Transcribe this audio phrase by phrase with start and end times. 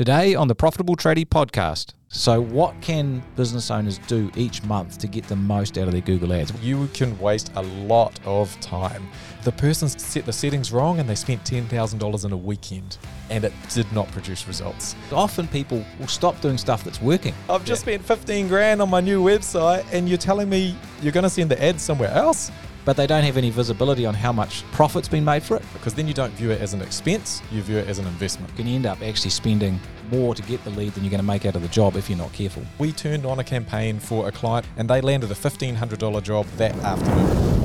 [0.00, 1.92] Today on the Profitable Tradie podcast.
[2.08, 6.00] So, what can business owners do each month to get the most out of their
[6.00, 6.54] Google ads?
[6.62, 9.06] You can waste a lot of time.
[9.44, 12.96] The person set the settings wrong and they spent $10,000 in a weekend
[13.28, 14.96] and it did not produce results.
[15.12, 17.34] Often people will stop doing stuff that's working.
[17.50, 21.24] I've just spent 15 grand on my new website and you're telling me you're going
[21.24, 22.50] to send the ads somewhere else?
[22.84, 25.62] But they don't have any visibility on how much profit's been made for it.
[25.72, 28.50] Because then you don't view it as an expense, you view it as an investment.
[28.52, 29.78] You can end up actually spending
[30.10, 32.08] more to get the lead than you're going to make out of the job if
[32.08, 32.62] you're not careful.
[32.78, 36.74] We turned on a campaign for a client and they landed a $1,500 job that
[36.76, 37.60] afternoon.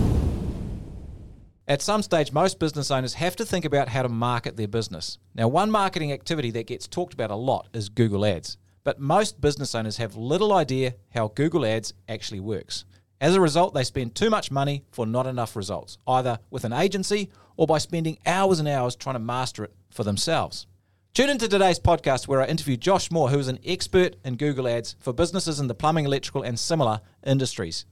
[1.68, 5.18] At some stage, most business owners have to think about how to market their business.
[5.34, 9.42] Now, one marketing activity that gets talked about a lot is Google Ads, but most
[9.42, 12.86] business owners have little idea how Google Ads actually works.
[13.22, 16.74] As a result, they spend too much money for not enough results, either with an
[16.74, 20.68] agency or by spending hours and hours trying to master it for themselves.
[21.14, 24.68] Tune into today's podcast where I interview Josh Moore, who is an expert in Google
[24.68, 27.86] Ads for businesses in the plumbing, electrical, and similar industries.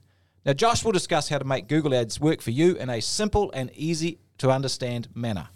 [0.45, 3.49] Now, Josh will discuss how to make Google Ads work for you in a simple
[3.53, 5.47] and easy to understand manner.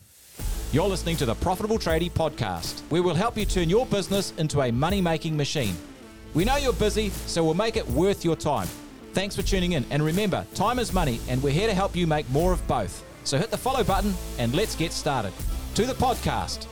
[0.71, 4.61] You're listening to the Profitable Tradie podcast, where we'll help you turn your business into
[4.61, 5.75] a money making machine.
[6.33, 8.69] We know you're busy, so we'll make it worth your time.
[9.17, 9.83] Thanks for tuning in.
[9.89, 13.03] And remember, time is money, and we're here to help you make more of both.
[13.23, 15.33] So hit the follow button and let's get started.
[15.73, 16.67] To the podcast.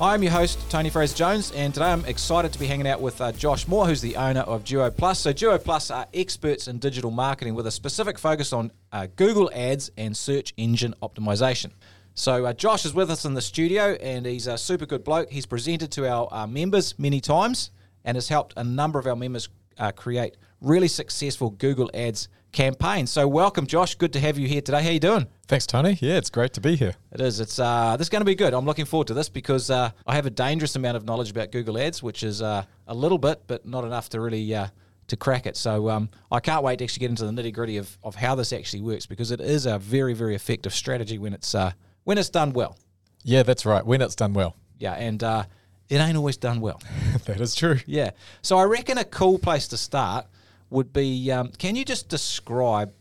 [0.00, 3.00] I am your host, Tony Fraser Jones, and today I'm excited to be hanging out
[3.00, 5.20] with uh, Josh Moore, who's the owner of Duo Plus.
[5.20, 9.48] So, Duo Plus are experts in digital marketing with a specific focus on uh, Google
[9.54, 11.70] Ads and search engine optimization.
[12.14, 15.30] So, uh, Josh is with us in the studio, and he's a super good bloke.
[15.30, 17.70] He's presented to our uh, members many times
[18.04, 23.10] and has helped a number of our members uh, create really successful Google Ads campaigns.
[23.10, 23.94] So welcome, Josh.
[23.94, 24.82] Good to have you here today.
[24.82, 25.26] How you doing?
[25.48, 25.98] Thanks, Tony.
[26.00, 26.94] Yeah, it's great to be here.
[27.10, 27.40] It is.
[27.40, 28.54] It's uh, this is going to be good.
[28.54, 31.50] I'm looking forward to this because uh, I have a dangerous amount of knowledge about
[31.50, 34.68] Google Ads, which is uh, a little bit, but not enough to really uh,
[35.08, 35.56] to crack it.
[35.56, 38.34] So um, I can't wait to actually get into the nitty gritty of, of how
[38.34, 41.72] this actually works because it is a very very effective strategy when it's uh,
[42.04, 42.76] when it's done well.
[43.24, 43.84] Yeah, that's right.
[43.84, 44.56] When it's done well.
[44.78, 45.44] Yeah, and uh,
[45.92, 46.80] it ain't always done well.
[47.26, 47.78] that is true.
[47.86, 48.12] Yeah.
[48.40, 50.26] So I reckon a cool place to start
[50.70, 52.94] would be um, can you just describe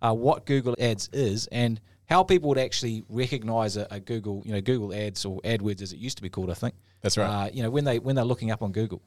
[0.00, 4.52] uh, what Google Ads is and how people would actually recognize a, a, Google, you
[4.52, 6.74] know, Google Ads or AdWords as it used to be called, I think.
[7.02, 7.26] That's right.
[7.28, 9.02] Uh, you know, when they when they're looking up on Google.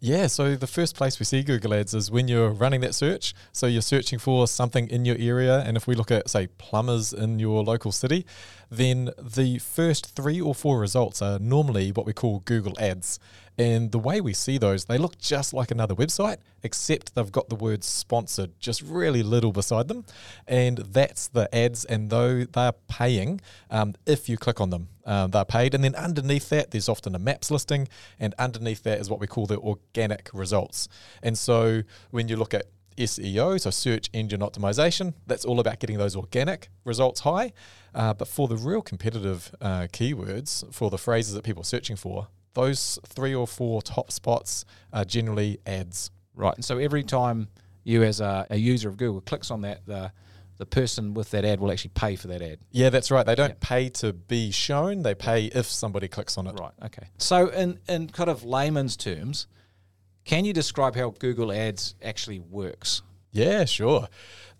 [0.00, 3.34] Yeah, so the first place we see Google Ads is when you're running that search.
[3.52, 7.12] So you're searching for something in your area, and if we look at, say, plumbers
[7.12, 8.26] in your local city,
[8.70, 13.18] then the first three or four results are normally what we call Google Ads.
[13.56, 17.48] And the way we see those, they look just like another website, except they've got
[17.48, 20.04] the word sponsored just really little beside them.
[20.46, 25.30] And that's the ads, and though they're paying, um, if you click on them, um,
[25.30, 25.74] they're paid.
[25.74, 27.88] And then underneath that, there's often a maps listing,
[28.18, 30.88] and underneath that is what we call the organic results.
[31.22, 32.66] And so when you look at
[32.96, 35.14] SEO, so search engine optimization.
[35.26, 37.52] That's all about getting those organic results high.
[37.94, 41.96] Uh, but for the real competitive uh, keywords, for the phrases that people are searching
[41.96, 46.10] for, those three or four top spots are generally ads.
[46.34, 46.54] Right.
[46.54, 47.48] And so every time
[47.84, 50.12] you, as a, a user of Google, clicks on that, the
[50.56, 52.60] the person with that ad will actually pay for that ad.
[52.70, 53.26] Yeah, that's right.
[53.26, 53.56] They don't yeah.
[53.60, 56.58] pay to be shown; they pay if somebody clicks on it.
[56.58, 56.72] Right.
[56.84, 57.08] Okay.
[57.18, 59.48] So, in in kind of layman's terms,
[60.24, 63.02] can you describe how Google Ads actually works?
[63.32, 64.08] Yeah, sure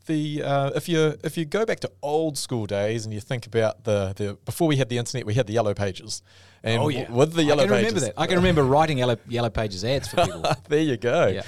[0.06, 3.46] the uh, if you if you go back to old school days and you think
[3.46, 6.22] about the, the before we had the internet, we had the yellow pages.
[6.64, 7.10] And oh, yeah.
[7.10, 8.20] with the yellow I can pages, remember that.
[8.20, 10.44] I can remember writing yellow yellow pages ads for people.
[10.68, 11.26] there you go.
[11.26, 11.42] Yeah.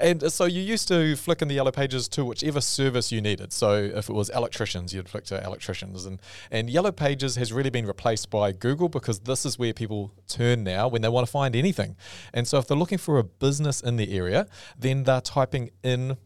[0.00, 3.20] And uh, so you used to flick in the yellow pages to whichever service you
[3.20, 3.52] needed.
[3.52, 7.68] So if it was electricians, you'd flick to electricians, and and yellow pages has really
[7.68, 11.30] been replaced by Google because this is where people turn now when they want to
[11.30, 11.94] find anything.
[12.32, 14.46] And so if they're looking for a business in the area,
[14.78, 16.16] then they're typing in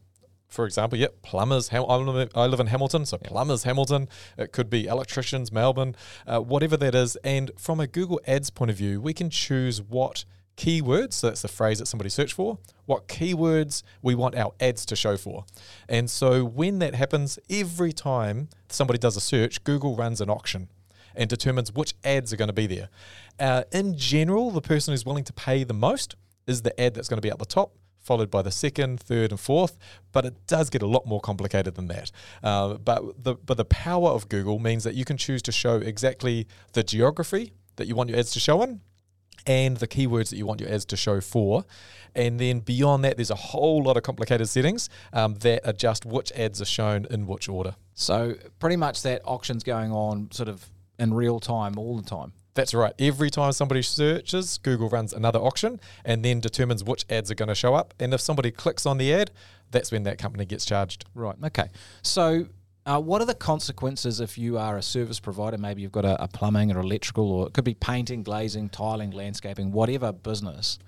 [0.47, 1.69] for example, yep, plumbers.
[1.71, 4.07] I live in Hamilton, so plumbers Hamilton.
[4.37, 7.15] It could be electricians Melbourne, uh, whatever that is.
[7.17, 10.25] And from a Google Ads point of view, we can choose what
[10.55, 11.13] keywords.
[11.13, 12.57] So that's the phrase that somebody searched for.
[12.85, 15.45] What keywords we want our ads to show for.
[15.87, 20.69] And so when that happens, every time somebody does a search, Google runs an auction
[21.15, 22.89] and determines which ads are going to be there.
[23.39, 26.15] Uh, in general, the person who's willing to pay the most
[26.47, 27.73] is the ad that's going to be at the top
[28.07, 29.77] followed by the second, third, and fourth.
[30.11, 32.11] But it does get a lot more complicated than that.
[32.41, 35.75] Uh, but the but the power of Google means that you can choose to show
[35.75, 38.81] exactly the geography that you want your ads to show in.
[39.45, 41.63] And the keywords that you want your ads to show for.
[42.13, 46.33] And then beyond that, there's a whole lot of complicated settings um, that adjust which
[46.33, 47.75] ads are shown in which order.
[47.93, 50.65] So, pretty much that auction's going on sort of
[50.99, 52.33] in real time all the time.
[52.57, 52.93] That's right.
[52.97, 57.49] Every time somebody searches, Google runs another auction and then determines which ads are going
[57.49, 57.93] to show up.
[57.99, 59.29] And if somebody clicks on the ad,
[59.69, 61.05] that's when that company gets charged.
[61.13, 61.35] Right.
[61.45, 61.69] Okay.
[62.01, 62.47] So,
[62.87, 65.59] uh, what are the consequences if you are a service provider?
[65.59, 69.11] Maybe you've got a, a, plumbing or electrical, or it could be painting, glazing, tiling,
[69.11, 70.79] landscaping, whatever business.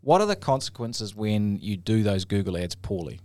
[0.00, 3.20] What are the consequences when you do those Google ads poorly?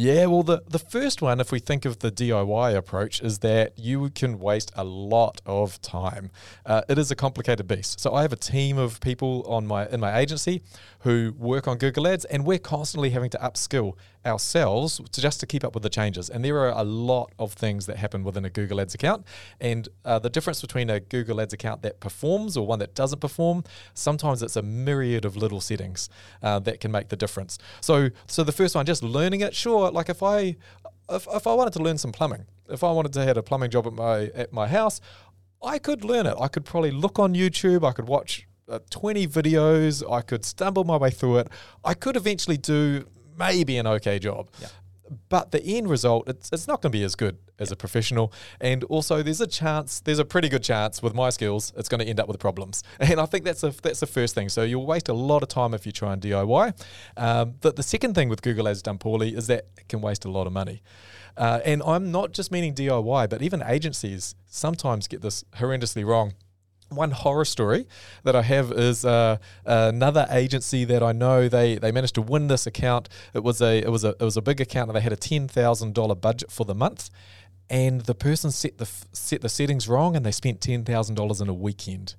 [0.00, 3.76] Yeah, well, the, the first one, if we think of the DIY approach, is that
[3.76, 6.30] you can waste a lot of time.
[6.64, 7.98] Uh, it is a complicated beast.
[7.98, 10.62] So I have a team of people on my in my agency
[11.00, 13.94] who work on Google Ads, and we're constantly having to upskill
[14.26, 16.28] ourselves to just to keep up with the changes.
[16.28, 19.26] And there are a lot of things that happen within a Google Ads account.
[19.60, 23.20] And uh, the difference between a Google Ads account that performs or one that doesn't
[23.20, 26.08] perform, sometimes it's a myriad of little settings
[26.42, 27.58] uh, that can make the difference.
[27.80, 29.54] So, so the first one, just learning it.
[29.54, 30.56] Sure, like if I
[31.10, 33.70] if, if I wanted to learn some plumbing, if I wanted to have a plumbing
[33.70, 35.00] job at my at my house,
[35.62, 36.34] I could learn it.
[36.40, 37.86] I could probably look on YouTube.
[37.86, 40.08] I could watch uh, 20 videos.
[40.10, 41.48] I could stumble my way through it.
[41.84, 43.06] I could eventually do
[43.38, 44.48] maybe an okay job.
[44.60, 44.68] Yeah.
[45.28, 48.32] But the end result, it's, it's not going to be as good as a professional.
[48.60, 52.00] And also, there's a chance, there's a pretty good chance with my skills, it's going
[52.00, 52.82] to end up with problems.
[53.00, 54.50] And I think that's a, that's the first thing.
[54.50, 56.78] So you'll waste a lot of time if you try and DIY.
[57.16, 60.26] Um, but the second thing with Google Ads done poorly is that it can waste
[60.26, 60.82] a lot of money.
[61.36, 66.34] Uh, and I'm not just meaning DIY, but even agencies sometimes get this horrendously wrong
[66.88, 67.86] one horror story
[68.24, 72.48] that I have is uh, another agency that I know they they managed to win
[72.48, 73.08] this account.
[73.34, 75.16] It was a it was a it was a big account and they had a
[75.16, 77.10] ten thousand dollar budget for the month,
[77.68, 81.40] and the person set the set the settings wrong and they spent ten thousand dollars
[81.40, 82.14] in a weekend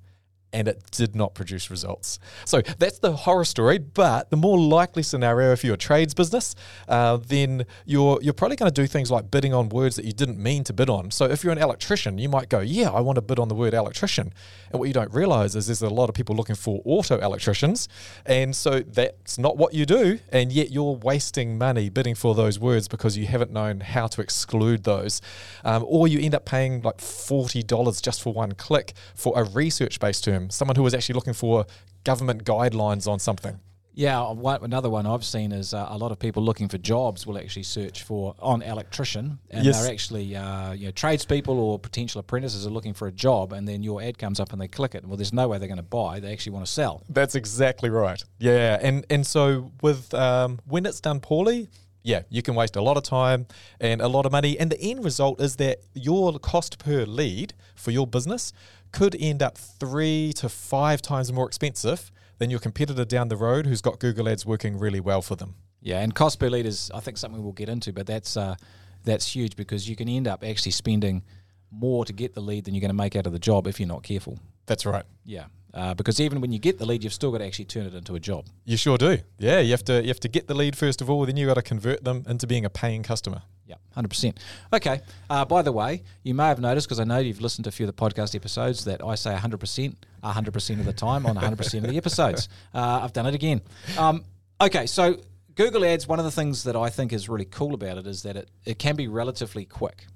[0.52, 2.18] and it did not produce results.
[2.44, 3.78] So that's the horror story.
[3.78, 6.54] But the more likely scenario, if you're a trades business,
[6.88, 10.12] uh, then you're you're probably going to do things like bidding on words that you
[10.12, 11.10] didn't mean to bid on.
[11.10, 13.54] So if you're an electrician, you might go, "Yeah, I want to bid on the
[13.54, 14.32] word electrician,"
[14.70, 17.88] and what you don't realize is there's a lot of people looking for auto electricians,
[18.26, 22.58] and so that's not what you do, and yet you're wasting money bidding for those
[22.58, 25.20] words because you haven't known how to exclude those,
[25.64, 29.44] um, or you end up paying like forty dollars just for one click for a
[29.44, 31.66] research-based term someone who was actually looking for
[32.04, 33.58] government guidelines on something.
[33.92, 37.26] Yeah, one, another one I've seen is uh, a lot of people looking for jobs
[37.26, 39.82] will actually search for on electrician, and yes.
[39.82, 43.66] they're actually uh, you know tradespeople or potential apprentices are looking for a job, and
[43.66, 45.04] then your ad comes up and they click it.
[45.04, 47.02] Well, there's no way they're going to buy; they actually want to sell.
[47.08, 48.22] That's exactly right.
[48.38, 51.68] Yeah, and and so with um, when it's done poorly,
[52.02, 53.46] yeah, you can waste a lot of time
[53.80, 54.58] and a lot of money.
[54.58, 58.52] And the end result is that your cost per lead for your business
[58.92, 63.66] could end up three to five times more expensive than your competitor down the road
[63.66, 65.54] who's got Google Ads working really well for them.
[65.80, 68.56] Yeah, and cost per lead is, I think, something we'll get into, but that's uh,
[69.04, 71.22] that's huge because you can end up actually spending
[71.70, 73.78] more to get the lead than you're going to make out of the job if
[73.80, 74.38] you're not careful.
[74.66, 75.04] That's right.
[75.24, 75.46] Yeah.
[75.72, 77.94] Uh, because even when you get the lead, you've still got to actually turn it
[77.94, 78.46] into a job.
[78.64, 79.18] You sure do.
[79.38, 81.46] Yeah, you have to you have to get the lead first of all, then you
[81.46, 83.42] got to convert them into being a paying customer.
[83.66, 84.38] Yeah, hundred percent.
[84.72, 85.00] Okay.
[85.28, 87.72] Uh, by the way, you may have noticed because I know you've listened to a
[87.72, 91.24] few of the podcast episodes that I say hundred percent, hundred percent of the time
[91.24, 92.48] on hundred percent of the episodes.
[92.72, 93.60] Uh, I've done it again.
[93.98, 94.24] Um,
[94.60, 95.16] okay, so
[95.54, 96.06] Google Ads.
[96.06, 98.48] One of the things that I think is really cool about it is that it,
[98.64, 100.06] it can be relatively quick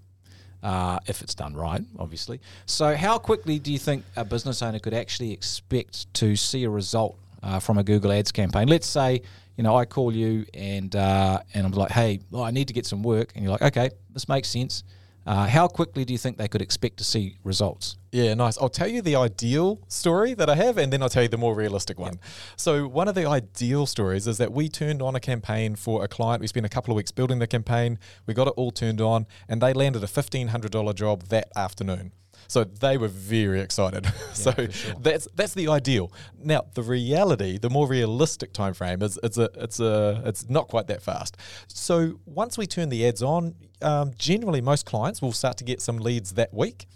[0.64, 2.40] uh, if it's done right, obviously.
[2.66, 6.70] So, how quickly do you think a business owner could actually expect to see a
[6.70, 8.66] result uh, from a Google Ads campaign?
[8.66, 9.20] Let's say,
[9.56, 12.74] you know, I call you and uh, and I'm like, hey, well, I need to
[12.74, 14.82] get some work, and you're like, okay, this makes sense.
[15.26, 17.96] Uh, how quickly do you think they could expect to see results?
[18.12, 18.58] Yeah, nice.
[18.58, 21.38] I'll tell you the ideal story that I have, and then I'll tell you the
[21.38, 22.14] more realistic one.
[22.14, 22.22] Yep.
[22.56, 26.08] So, one of the ideal stories is that we turned on a campaign for a
[26.08, 26.40] client.
[26.40, 29.26] We spent a couple of weeks building the campaign, we got it all turned on,
[29.48, 32.12] and they landed a $1,500 job that afternoon.
[32.54, 34.04] So they were very excited.
[34.14, 34.94] Yeah, so sure.
[35.00, 36.12] that's that's the ideal.
[36.38, 40.68] Now the reality, the more realistic time frame is it's a it's a it's not
[40.68, 41.36] quite that fast.
[41.68, 45.80] So once we turn the ads on, um, generally most clients will start to get
[45.80, 46.86] some leads that week.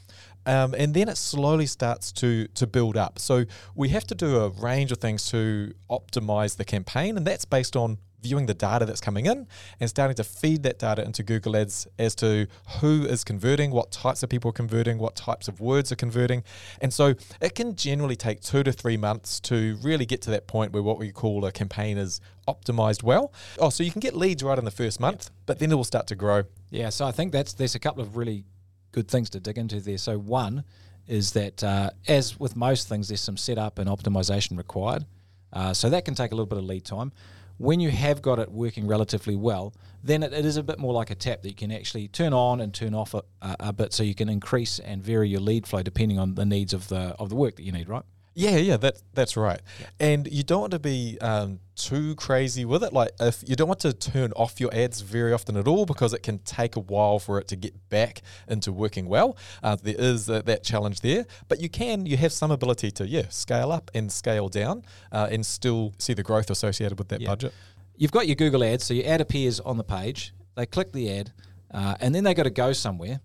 [0.46, 3.18] Um, and then it slowly starts to to build up.
[3.18, 7.44] So we have to do a range of things to optimize the campaign, and that's
[7.44, 9.46] based on viewing the data that's coming in
[9.80, 12.46] and starting to feed that data into Google Ads as to
[12.80, 16.42] who is converting, what types of people are converting, what types of words are converting.
[16.80, 20.46] And so it can generally take two to three months to really get to that
[20.46, 23.32] point where what we call a campaign is optimized well.
[23.58, 25.84] Oh, so you can get leads right in the first month, but then it will
[25.84, 26.44] start to grow.
[26.70, 28.44] Yeah, so I think that's there's a couple of really
[28.92, 29.98] good things to dig into there.
[29.98, 30.64] So one
[31.06, 35.06] is that uh, as with most things, there's some setup and optimization required.
[35.50, 37.10] Uh, so that can take a little bit of lead time
[37.58, 40.92] when you have got it working relatively well, then it, it is a bit more
[40.92, 43.72] like a tap that you can actually turn on and turn off a, a, a
[43.72, 46.88] bit, so you can increase and vary your lead flow depending on the needs of
[46.88, 48.04] the of the work that you need, right?
[48.38, 49.60] Yeah, yeah, that that's right.
[49.98, 52.92] And you don't want to be um, too crazy with it.
[52.92, 56.14] Like, if you don't want to turn off your ads very often at all, because
[56.14, 59.36] it can take a while for it to get back into working well.
[59.60, 62.06] Uh, there is uh, that challenge there, but you can.
[62.06, 66.14] You have some ability to yeah scale up and scale down, uh, and still see
[66.14, 67.30] the growth associated with that Yeah.
[67.30, 67.52] budget.
[67.96, 70.32] You've got your Google ads, so your ad appears on the page.
[70.54, 71.32] They click the ad,
[71.72, 73.18] uh, and then they got to go somewhere,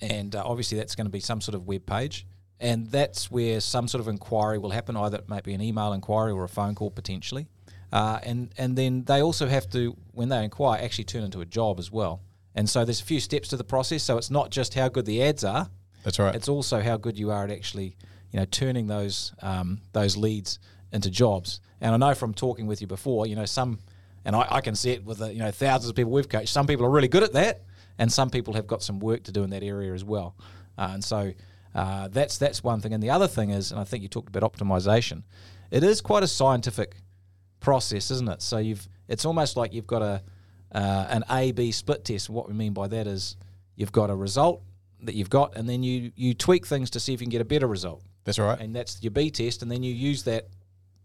[0.00, 2.26] and uh, obviously that's going to be some sort of web page,
[2.60, 4.96] and that's where some sort of inquiry will happen.
[4.96, 7.46] Either it might be an email inquiry or a phone call potentially,
[7.92, 11.46] uh, and and then they also have to when they inquire actually turn into a
[11.46, 12.20] job as well.
[12.54, 14.02] And so there's a few steps to the process.
[14.02, 15.70] So it's not just how good the ads are,
[16.02, 16.34] That's right.
[16.34, 17.96] it's also how good you are at actually,
[18.32, 20.58] you know, turning those um, those leads
[20.92, 21.60] into jobs.
[21.80, 23.78] And I know from talking with you before, you know, some,
[24.24, 26.48] and I, I can see it with the, you know thousands of people we've coached.
[26.50, 27.62] Some people are really good at that,
[27.98, 30.34] and some people have got some work to do in that area as well.
[30.76, 31.32] Uh, and so
[31.74, 32.92] uh, that's that's one thing.
[32.94, 35.22] And the other thing is, and I think you talked about optimization.
[35.70, 36.96] It is quite a scientific
[37.60, 38.42] process, isn't it?
[38.42, 40.22] So you've it's almost like you've got a
[40.72, 42.30] uh, an A B split test.
[42.30, 43.36] What we mean by that is
[43.76, 44.62] you've got a result
[45.02, 47.40] that you've got, and then you you tweak things to see if you can get
[47.40, 48.58] a better result, That's right.
[48.60, 50.48] and that's your B test, and then you use that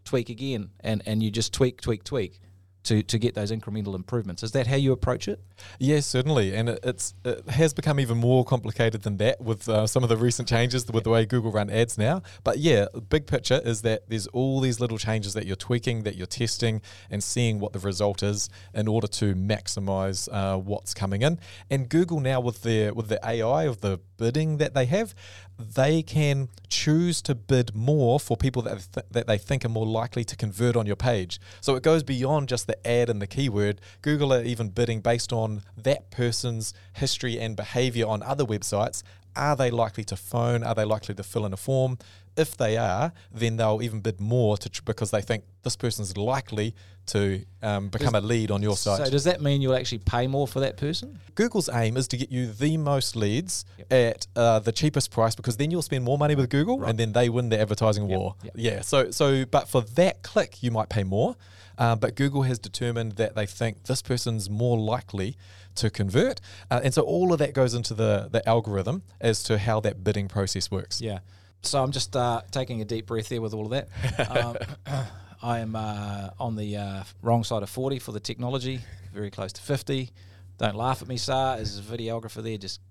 [0.03, 2.39] tweak again, and and you just tweak tweak tweak
[2.85, 4.43] to to get those incremental improvements.
[4.43, 5.39] Is that how you approach it?
[5.79, 9.87] Yes, certainly, and it, it's it has become even more complicated than that with uh,
[9.87, 12.21] some of the recent changes with the way Google run ads now.
[12.43, 16.15] But yeah, big picture is that there's all these little changes that you're tweaking, that
[16.15, 21.21] you're testing, and seeing what the result is in order to maximize uh, what's coming
[21.21, 21.39] in.
[21.69, 25.13] And Google now with their with the AI of the bidding that they have,
[25.57, 29.85] they can choose to bid more for people that th- that they think are more
[29.85, 31.39] likely to convert on your page.
[31.61, 33.79] So it goes beyond just the ad and the keyword.
[34.01, 39.03] Google are even bidding based on that person's history and behavior on other websites.
[39.35, 40.63] Are they likely to phone?
[40.63, 41.97] Are they likely to fill in a form?
[42.37, 46.17] If they are, then they'll even bid more to tr- because they think this person's
[46.17, 46.75] likely
[47.07, 49.05] to um, become a lead on your site.
[49.05, 51.19] So does that mean you'll actually pay more for that person?
[51.35, 55.57] Google's aim is to get you the most leads at uh, the cheapest price because
[55.57, 58.35] then you'll spend more money with Google and then they win the advertising war.
[58.43, 58.53] yep.
[58.55, 58.81] Yeah.
[58.81, 61.35] So so but for that click you might pay more,
[61.77, 65.37] uh, but Google has determined that they think this person's more likely
[65.75, 66.39] to convert,
[66.71, 70.03] uh, and so all of that goes into the the algorithm as to how that
[70.03, 71.01] bidding process works.
[71.01, 71.19] Yeah.
[71.65, 73.87] So I'm just uh, taking a deep breath there with all of that.
[74.29, 74.57] Um,
[75.41, 78.79] I am uh, on the uh, wrong side of 40 for the technology,
[79.13, 80.11] very close to 50.
[80.57, 82.81] Don't laugh at me, Sar, as a videographer there, just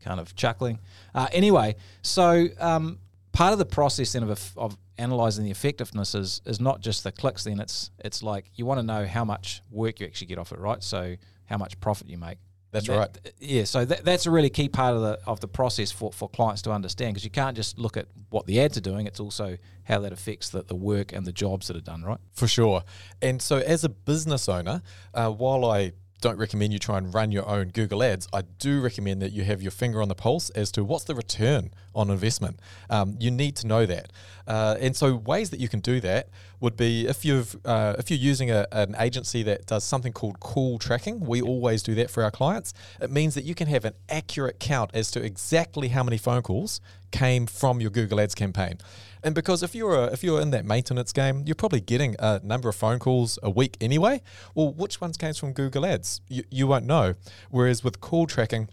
[0.00, 0.80] kind of chuckling.
[1.14, 2.98] Uh, anyway, so um,
[3.32, 7.12] part of the process then of, of analyzing the effectiveness is, is not just the
[7.12, 7.44] clicks.
[7.44, 10.52] Then it's it's like you want to know how much work you actually get off
[10.52, 10.82] it, right?
[10.82, 12.38] So how much profit you make.
[12.72, 13.32] That's That- right.
[13.38, 16.28] Yeah, so that, that's a really key part of the of the process for, for
[16.28, 19.20] clients to understand because you can't just look at what the ads are doing; it's
[19.20, 22.18] also how that affects the, the work and the jobs that are done, right?
[22.32, 22.82] For sure.
[23.20, 27.30] And so, as a business owner, uh, while I don't recommend you try and run
[27.30, 30.50] your own Google ads, I do recommend that you have your finger on the pulse
[30.50, 32.60] as to what's the return on investment.
[32.90, 34.10] Um, you need to know that.
[34.46, 36.28] Uh, and so, ways that you can do that
[36.60, 40.40] would be if you've uh, if you're using a, an agency that does something called
[40.40, 41.20] call tracking.
[41.20, 42.74] We always do that for our clients.
[43.00, 46.42] It means that you can have an accurate count as to exactly how many phone
[46.42, 46.80] calls
[47.10, 48.78] came from your Google Ads campaign.
[49.22, 52.40] And because if you're a, if you're in that maintenance game, you're probably getting a
[52.42, 54.20] number of phone calls a week anyway.
[54.54, 56.22] Well, which ones came from Google Ads?
[56.28, 57.14] You, you won't know.
[57.50, 58.68] Whereas with call tracking,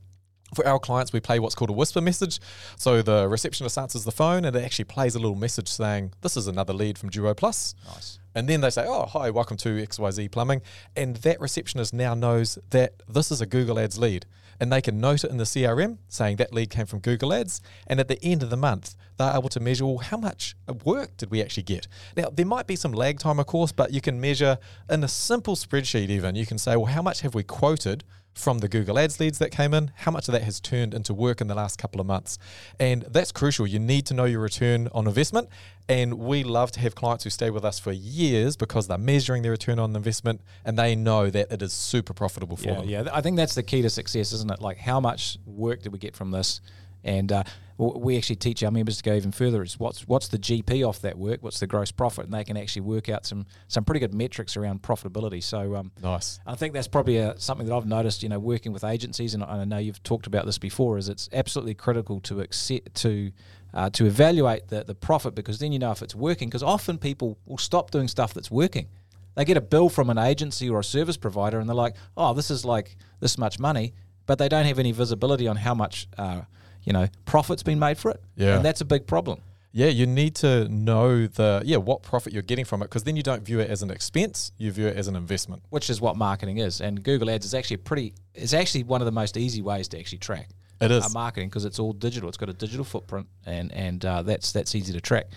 [0.53, 2.39] for our clients, we play what's called a whisper message.
[2.77, 6.37] So the receptionist answers the phone and it actually plays a little message saying, This
[6.37, 7.75] is another lead from Duo Plus.
[7.85, 8.19] Nice.
[8.35, 10.61] And then they say, Oh, hi, welcome to XYZ Plumbing.
[10.95, 14.25] And that receptionist now knows that this is a Google Ads lead.
[14.59, 17.61] And they can note it in the CRM saying that lead came from Google Ads.
[17.87, 21.15] And at the end of the month, they're able to measure, well, how much work
[21.17, 21.87] did we actually get?
[22.17, 24.57] Now, there might be some lag time, of course, but you can measure
[24.89, 26.35] in a simple spreadsheet, even.
[26.35, 29.51] You can say, well, how much have we quoted from the Google Ads leads that
[29.51, 32.07] came in, how much of that has turned into work in the last couple of
[32.07, 32.37] months.
[32.79, 33.67] And that's crucial.
[33.67, 35.49] You need to know your return on investment.
[35.89, 39.41] And we love to have clients who stay with us for years because they're measuring
[39.41, 42.89] their return on investment and they know that it is super profitable for Yeah, them.
[42.89, 43.07] yeah.
[43.11, 44.61] I think that's the key to success, isn't it?
[44.61, 46.61] Like, how much work did we get from this?
[47.03, 47.43] And uh,
[47.77, 49.63] we actually teach our members to go even further.
[49.63, 51.41] Is what's what's the GP off that work?
[51.41, 52.25] What's the gross profit?
[52.25, 55.41] And they can actually work out some some pretty good metrics around profitability.
[55.41, 56.39] So um, Nice.
[56.45, 58.21] I think that's probably a, something that I've noticed.
[58.21, 60.97] You know, working with agencies, and I know you've talked about this before.
[60.97, 63.31] Is it's absolutely critical to accept to
[63.73, 66.49] uh, to evaluate the the profit because then you know if it's working.
[66.49, 68.87] Because often people will stop doing stuff that's working.
[69.35, 72.33] They get a bill from an agency or a service provider, and they're like, "Oh,
[72.33, 73.93] this is like this much money,"
[74.25, 76.41] but they don't have any visibility on how much, uh,
[76.89, 78.19] you know, profit's been made for it.
[78.35, 78.55] Yeah.
[78.55, 79.41] and that's a big problem.
[79.71, 83.15] Yeah, you need to know the yeah what profit you're getting from it because then
[83.15, 85.61] you don't view it as an expense, you view it as an investment.
[85.69, 88.15] Which is what marketing is, and Google Ads is actually a pretty.
[88.33, 90.49] It's actually one of the most easy ways to actually track.
[90.81, 91.05] It is.
[91.05, 92.27] uh, marketing because it's all digital.
[92.29, 95.27] It's got a digital footprint, and and uh, that's that's easy to track.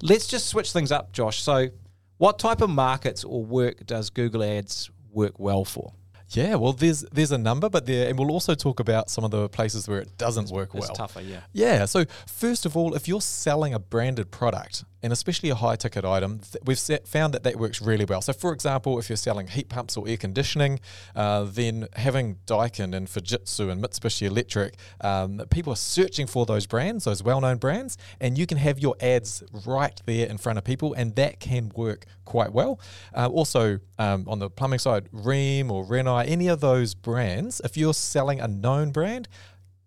[0.00, 1.42] Let's just switch things up, Josh.
[1.42, 1.68] So,
[2.16, 5.92] what type of markets or work does Google Ads work well for?
[6.30, 9.30] Yeah, well, there's there's a number, but there, and we'll also talk about some of
[9.30, 10.94] the places where it doesn't work It's well.
[10.96, 11.40] tougher, yeah.
[11.52, 11.84] Yeah.
[11.86, 16.04] So first of all, if you're selling a branded product and especially a high ticket
[16.04, 18.20] item, we've set, found that that works really well.
[18.20, 20.80] So for example, if you're selling heat pumps or air conditioning,
[21.16, 26.66] uh, then having Daikin and Fujitsu and Mitsubishi Electric, um, people are searching for those
[26.66, 30.64] brands, those well-known brands, and you can have your ads right there in front of
[30.64, 32.80] people, and that can work quite well.
[33.16, 37.76] Uh, also, um, on the plumbing side, Rheem or Rinnai, any of those brands, if
[37.76, 39.28] you're selling a known brand,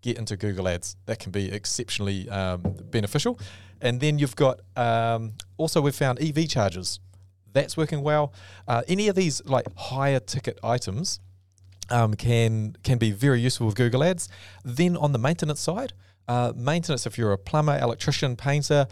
[0.02, 0.98] get into Google Ads.
[1.06, 3.40] That can be exceptionally um, beneficial.
[3.84, 7.00] And then you've got um, also we've found EV chargers.
[7.52, 8.34] That's working well.
[8.68, 11.20] Uh, any of these like higher ticket items
[11.92, 14.30] um, can can be very useful with Google Ads.
[14.64, 15.94] Then on the maintenance side,
[16.28, 18.88] uh, maintenance if you're a plumber, electrician, painter,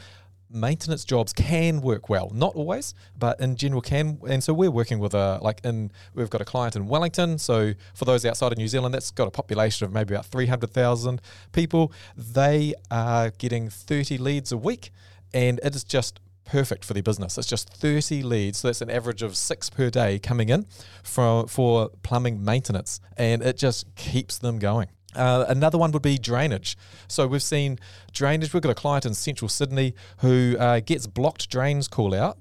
[0.53, 2.31] maintenance jobs can work well.
[2.34, 4.20] Not always, but in general can.
[4.27, 7.38] And so we're working with a like in we've got a client in Wellington.
[7.38, 10.48] So for those outside of New Zealand, that's got a population of maybe about three
[10.48, 11.91] hundred thousand people.
[12.15, 14.91] They are getting thirty leads a week,
[15.34, 16.20] and it is just
[16.51, 17.38] perfect for their business.
[17.38, 20.65] It's just 30 leads, so that's an average of six per day coming in
[21.01, 24.89] for, for plumbing maintenance, and it just keeps them going.
[25.15, 26.77] Uh, another one would be drainage.
[27.08, 27.80] So we've seen
[28.13, 28.53] drainage.
[28.53, 32.38] We've got a client in central Sydney who uh, gets blocked drains call out,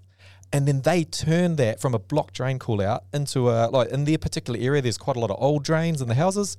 [0.52, 4.04] and then they turn that from a blocked drain call out into a like in
[4.04, 4.82] their particular area.
[4.82, 6.56] There's quite a lot of old drains in the houses,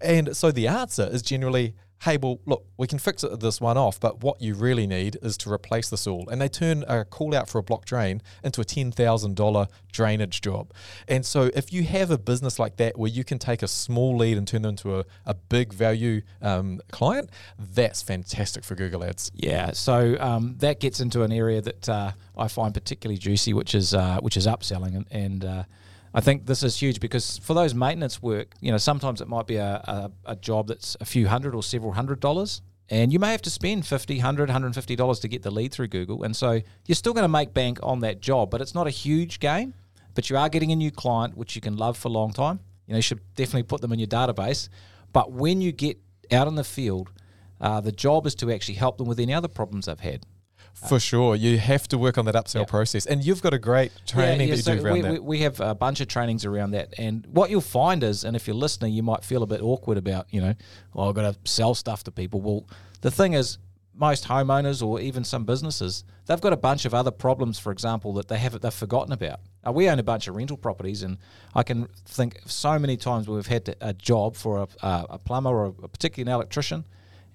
[0.00, 3.78] and so the answer is generally, hey, well, look, we can fix it, this one
[3.78, 6.28] off, but what you really need is to replace this all.
[6.28, 10.72] And they turn a call out for a block drain into a $10,000 drainage job.
[11.08, 14.16] And so if you have a business like that where you can take a small
[14.16, 19.02] lead and turn them into a, a big value um, client, that's fantastic for Google
[19.04, 19.32] Ads.
[19.34, 23.74] Yeah, so um, that gets into an area that uh, I find particularly juicy, which
[23.74, 25.64] is uh, which is upselling, and, and uh,
[26.16, 29.48] I think this is huge because for those maintenance work, you know, sometimes it might
[29.48, 29.82] be a,
[30.24, 33.42] a, a job that's a few hundred or several hundred dollars, and you may have
[33.42, 36.94] to spend 50 100 150 dollars to get the lead through google and so you're
[36.94, 39.74] still going to make bank on that job but it's not a huge gain
[40.14, 42.60] but you are getting a new client which you can love for a long time.
[42.86, 44.68] You know you should definitely put them in your database
[45.12, 45.98] but when you get
[46.30, 47.10] out in the field
[47.60, 50.26] uh, the job is to actually help them with any other problems they've had
[50.74, 51.36] For sure.
[51.36, 52.64] You have to work on that upsell Yeah.
[52.64, 53.06] process.
[53.06, 55.24] And you've got a great training that you so do around we, that.
[55.24, 58.46] We, have a bunch of trainings around that, and what you'll find is, and if
[58.46, 60.54] you're listening, you might feel a bit awkward about, you know,
[60.92, 62.40] well, I've got to sell stuff to people.
[62.40, 62.66] Well,
[63.00, 63.58] the thing is,
[63.94, 68.12] most homeowners or even some businesses, they've got a bunch of other problems, for example,
[68.14, 69.40] that they have they've forgotten about.
[69.66, 71.18] Uh, we own a bunch of rental properties, and
[71.54, 74.86] I can think of so many times where we've had to, a job for a,
[74.86, 76.84] a, a plumber or a, particularly an electrician,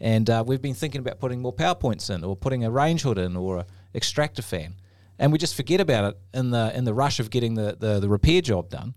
[0.01, 3.01] and uh, we've been thinking about putting more power points in, or putting a range
[3.01, 4.75] hood in, or a extractor fan,
[5.17, 7.99] and we just forget about it in the in the rush of getting the, the,
[7.99, 8.93] the repair job done.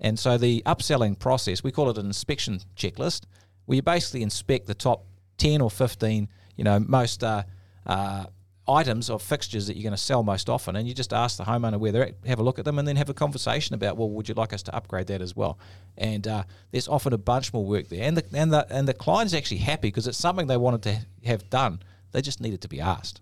[0.00, 3.22] And so the upselling process, we call it an inspection checklist,
[3.64, 5.06] where you basically inspect the top
[5.38, 7.42] ten or fifteen, you know, most uh,
[7.86, 8.26] uh,
[8.66, 11.44] items of fixtures that you're going to sell most often, and you just ask the
[11.44, 13.96] homeowner where they're at, have a look at them, and then have a conversation about,
[13.96, 15.58] well, would you like us to upgrade that as well?
[15.96, 18.94] And uh, there's often a bunch more work there, and the and the and the
[18.94, 21.80] client's actually happy because it's something they wanted to have done.
[22.12, 23.20] They just needed to be asked.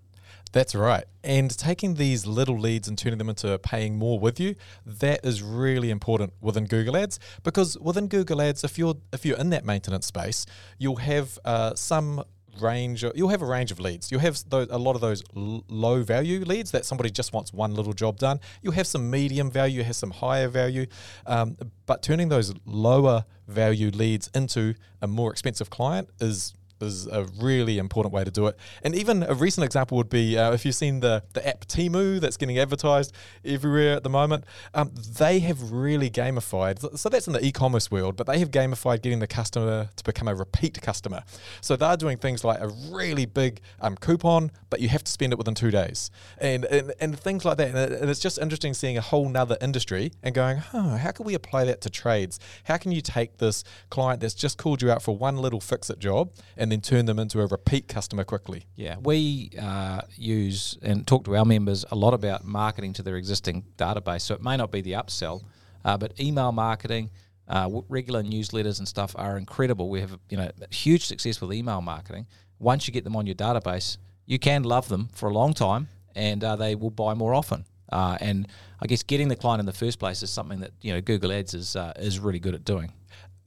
[0.52, 1.04] That's right.
[1.24, 5.42] And taking these little leads and turning them into paying more with you, that is
[5.42, 9.64] really important within Google Ads because within Google Ads, if you're if you're in that
[9.64, 10.44] maintenance space,
[10.78, 12.22] you'll have uh, some
[12.60, 13.04] range.
[13.14, 14.10] You'll have a range of leads.
[14.10, 17.52] You'll have those, a lot of those l- low value leads that somebody just wants
[17.52, 18.40] one little job done.
[18.62, 19.78] You'll have some medium value.
[19.78, 20.86] You have some higher value.
[21.26, 27.24] Um, but turning those lower value leads into a more expensive client is is a
[27.40, 28.56] really important way to do it.
[28.82, 32.20] And even a recent example would be uh, if you've seen the, the app Temu
[32.20, 33.12] that's getting advertised
[33.44, 36.98] everywhere at the moment, um, they have really gamified.
[36.98, 40.04] So that's in the e commerce world, but they have gamified getting the customer to
[40.04, 41.22] become a repeat customer.
[41.60, 45.32] So they're doing things like a really big um, coupon, but you have to spend
[45.32, 47.74] it within two days and, and, and things like that.
[47.74, 51.64] And, it's just interesting seeing a whole nother industry and going, how can we apply
[51.64, 52.38] that to trades?
[52.64, 55.88] How can you take this client that's just called you out for one little fix
[55.88, 58.66] it job and then turn them into a repeat customer quickly.
[58.74, 63.16] Yeah, we uh, use and talk to our members a lot about marketing to their
[63.16, 64.22] existing database.
[64.22, 65.42] So it may not be the upsell,
[65.84, 67.10] uh, but email marketing,
[67.48, 69.90] uh, regular newsletters and stuff are incredible.
[69.90, 72.26] We have you know huge success with email marketing.
[72.58, 75.88] Once you get them on your database, you can love them for a long time,
[76.14, 77.64] and uh, they will buy more often.
[77.90, 78.48] Uh, and
[78.80, 81.32] I guess getting the client in the first place is something that you know Google
[81.32, 82.92] Ads is uh, is really good at doing.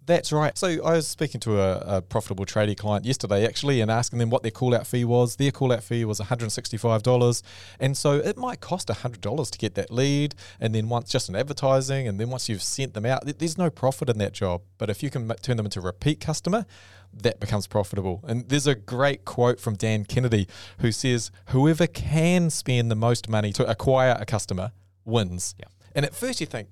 [0.06, 0.56] That's right.
[0.56, 4.30] So I was speaking to a, a, profitable tradie client yesterday actually and asking them
[4.30, 5.38] what their call out fee was.
[5.38, 7.42] Their call out fee was $165.
[7.80, 10.36] And so it might cost $100 to get that lead.
[10.60, 13.72] And then once just in advertising, and then once you've sent them out, there's no
[13.72, 14.62] profit in that job.
[14.78, 16.68] But if you can turn them into a repeat customer,
[17.12, 18.24] that becomes profitable.
[18.28, 20.48] And there's a great quote from Dan Kennedy
[20.80, 24.72] who says, Whoever can spend the most money to acquire a customer
[25.04, 25.56] wins.
[25.58, 25.66] Yeah.
[25.96, 26.68] And at first you think,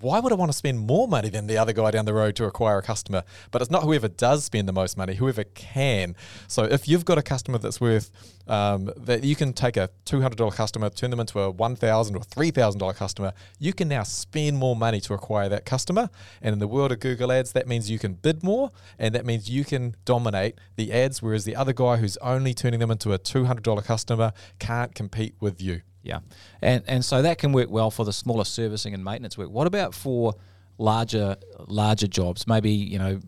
[0.00, 2.36] why would I want to spend more money than the other guy down the road
[2.36, 3.24] to acquire a customer?
[3.50, 6.14] But it's not whoever does spend the most money, whoever can.
[6.46, 8.10] So if you've got a customer that's worth
[8.46, 12.16] um, that you can take a two hundred dollar customer, turn them into a 1,000
[12.16, 16.10] or three thousand dollar customer, you can now spend more money to acquire that customer.
[16.40, 19.26] And in the world of Google Ads, that means you can bid more, and that
[19.26, 23.12] means you can dominate the ads, whereas the other guy who's only turning them into
[23.12, 25.82] a two hundred dollar customer can't compete with you.
[26.02, 26.20] Yeah,
[26.62, 29.50] and and so that can work well for the smaller servicing and maintenance work.
[29.50, 30.34] What about for
[30.78, 32.46] larger larger jobs?
[32.46, 33.20] Maybe you know,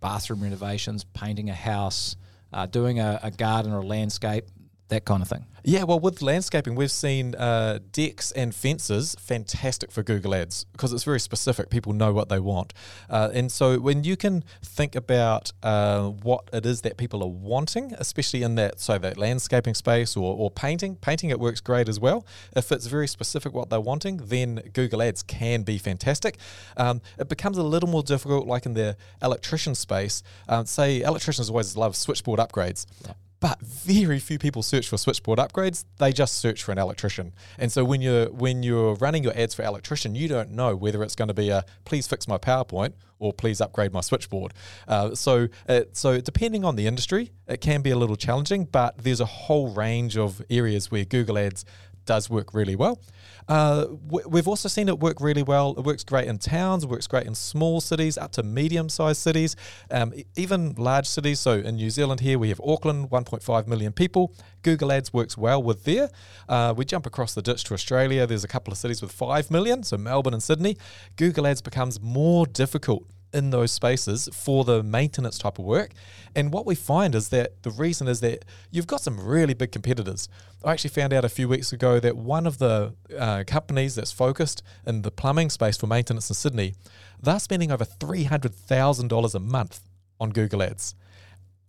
[0.00, 2.16] bathroom renovations, painting a house,
[2.52, 4.46] uh, doing a, a garden or a landscape
[4.90, 5.46] that kind of thing.
[5.62, 10.92] Yeah, well, with landscaping, we've seen uh, decks and fences fantastic for Google Ads because
[10.92, 11.68] it's very specific.
[11.68, 12.72] People know what they want.
[13.10, 17.28] Uh, and so when you can think about uh, what it is that people are
[17.28, 21.88] wanting, especially in that, so that landscaping space or, or painting, painting it works great
[21.88, 22.26] as well.
[22.56, 26.38] If it's very specific what they're wanting, then Google Ads can be fantastic.
[26.78, 30.22] Um, it becomes a little more difficult, like in the electrician space.
[30.48, 32.86] Um, say, electricians always love switchboard upgrades.
[33.06, 35.84] Yeah but very few people search for switchboard upgrades.
[35.98, 37.32] They just search for an electrician.
[37.58, 41.02] And so when you're when you're running your ads for electrician, you don't know whether
[41.02, 44.52] it's going to be a please fix my PowerPoint or please upgrade my switchboard.
[44.86, 48.64] Uh, so uh, so depending on the industry, it can be a little challenging.
[48.64, 51.64] But there's a whole range of areas where Google Ads
[52.10, 53.00] does work really well.
[53.48, 53.86] Uh,
[54.34, 55.76] we've also seen it work really well.
[55.78, 59.54] It works great in towns, works great in small cities, up to medium sized cities,
[59.92, 61.38] um, even large cities.
[61.38, 64.34] So in New Zealand, here we have Auckland, 1.5 million people.
[64.62, 66.10] Google Ads works well with there.
[66.48, 68.26] Uh, we jump across the ditch to Australia.
[68.26, 70.76] There's a couple of cities with 5 million, so Melbourne and Sydney.
[71.14, 75.92] Google Ads becomes more difficult in those spaces for the maintenance type of work.
[76.34, 79.72] And what we find is that the reason is that you've got some really big
[79.72, 80.28] competitors.
[80.64, 84.12] I actually found out a few weeks ago that one of the uh, companies that's
[84.12, 86.74] focused in the plumbing space for maintenance in Sydney,
[87.20, 89.80] they're spending over $300,000 a month
[90.20, 90.94] on Google Ads.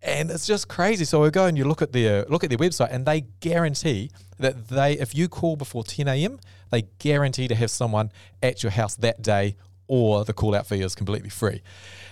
[0.03, 1.05] And it's just crazy.
[1.05, 4.09] So we go and you look at their look at their website, and they guarantee
[4.39, 6.39] that they, if you call before 10 a.m.,
[6.71, 9.55] they guarantee to have someone at your house that day
[9.91, 11.61] or the call out fee is completely free.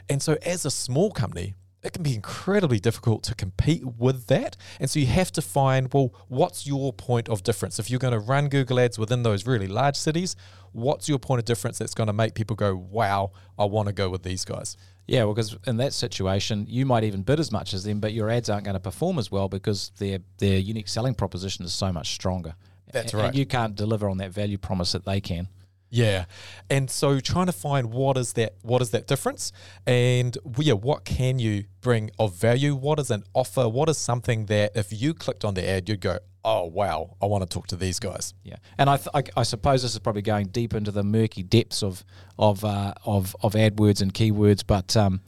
[0.10, 4.58] And so, as a small company, it can be incredibly difficult to compete with that.
[4.82, 7.80] And so you have to find, well, what's your point of difference?
[7.80, 10.36] If you're going to run Google Ads within those really large cities,
[10.74, 13.94] what's your point of difference that's going to make people go, wow, I want to
[13.94, 14.76] go with these guys?
[15.08, 18.12] Yeah, well, because in that situation, you might even bid as much as them, but
[18.12, 21.72] your ads aren't going to perform as well because their their unique selling proposition is
[21.72, 22.56] so much stronger.
[22.92, 23.28] That's right.
[23.28, 25.48] And you can't deliver on that value promise that they can.
[25.90, 26.26] Yeah,
[26.70, 29.52] and so trying to find what is that what is that difference,
[29.88, 32.76] and yeah, what can you bring of value?
[32.76, 33.68] What is an offer?
[33.68, 37.26] What is something that if you clicked on the ad, you'd go, oh wow, I
[37.26, 38.34] want to talk to these guys.
[38.44, 41.44] Yeah, and I, th- I, I, suppose this is probably going deep into the murky
[41.44, 42.04] depths of
[42.38, 45.22] of uh, of of AdWords and keywords, but um,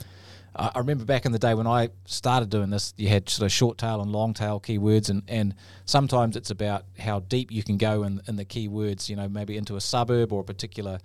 [0.53, 3.51] I remember back in the day when I started doing this, you had sort of
[3.53, 7.77] short tail and long tail keywords, and, and sometimes it's about how deep you can
[7.77, 10.99] go in, in the keywords, you know, maybe into a suburb or a particular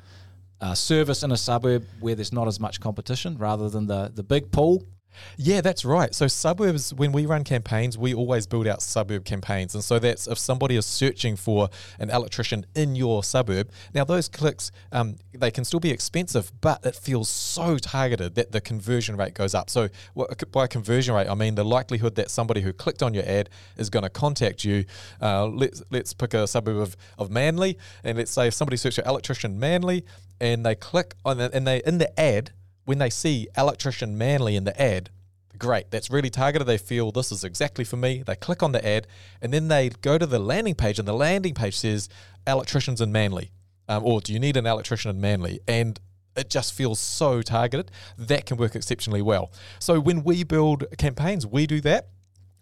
[0.61, 4.23] uh, service in a suburb where there's not as much competition rather than the, the
[4.23, 4.83] big pool
[5.37, 6.15] yeah, that's right.
[6.15, 10.27] So suburbs, when we run campaigns, we always build out suburb campaigns, and so that's
[10.27, 13.71] if somebody is searching for an electrician in your suburb.
[13.95, 18.53] Now those clicks, um, they can still be expensive, but it feels so targeted that
[18.53, 19.71] the conversion rate goes up.
[19.71, 19.89] So
[20.53, 23.91] by conversion rate, I mean the likelihood that somebody who clicked on your ad is
[23.91, 24.85] going to contact you.
[25.21, 29.05] Uh, let's let's pick a suburb of, of Manly, and let's say if somebody searches
[29.07, 30.05] electrician Manly,
[30.41, 32.53] and they click on the, and they in the ad
[32.87, 35.11] when they see electrician Manly in the ad,
[35.59, 36.67] great, that's really targeted.
[36.67, 38.23] They feel this is exactly for me.
[38.27, 39.07] They click on the ad
[39.43, 42.09] and then they go to the landing page, and the landing page says
[42.47, 43.51] electricians in Manly.
[43.89, 45.61] Um, or do you need an electrician in Manly?
[45.69, 46.01] And
[46.37, 47.91] it just feels so targeted.
[48.17, 49.53] That can work exceptionally well.
[49.79, 52.09] So when we build campaigns, we do that.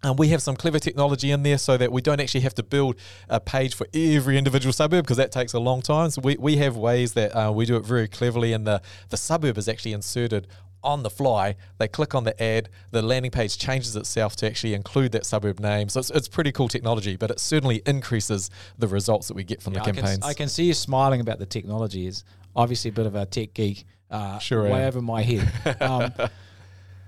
[0.05, 2.63] Um, we have some clever technology in there so that we don't actually have to
[2.63, 2.95] build
[3.27, 6.11] a page for every individual suburb because that takes a long time.
[6.11, 9.17] So we, we have ways that uh, we do it very cleverly, and the, the
[9.17, 10.45] suburb is actually inserted
[10.83, 11.55] on the fly.
[11.79, 15.59] They click on the ad, the landing page changes itself to actually include that suburb
[15.59, 15.89] name.
[15.89, 19.63] So it's, it's pretty cool technology, but it certainly increases the results that we get
[19.63, 20.23] from Yeah, the I can, campaigns.
[20.23, 22.05] I can see you smiling about the technology.
[22.05, 22.23] Is
[22.55, 24.87] obviously a bit of a tech geek, uh, Sure way am.
[24.87, 25.51] over my head.
[25.81, 26.13] Um,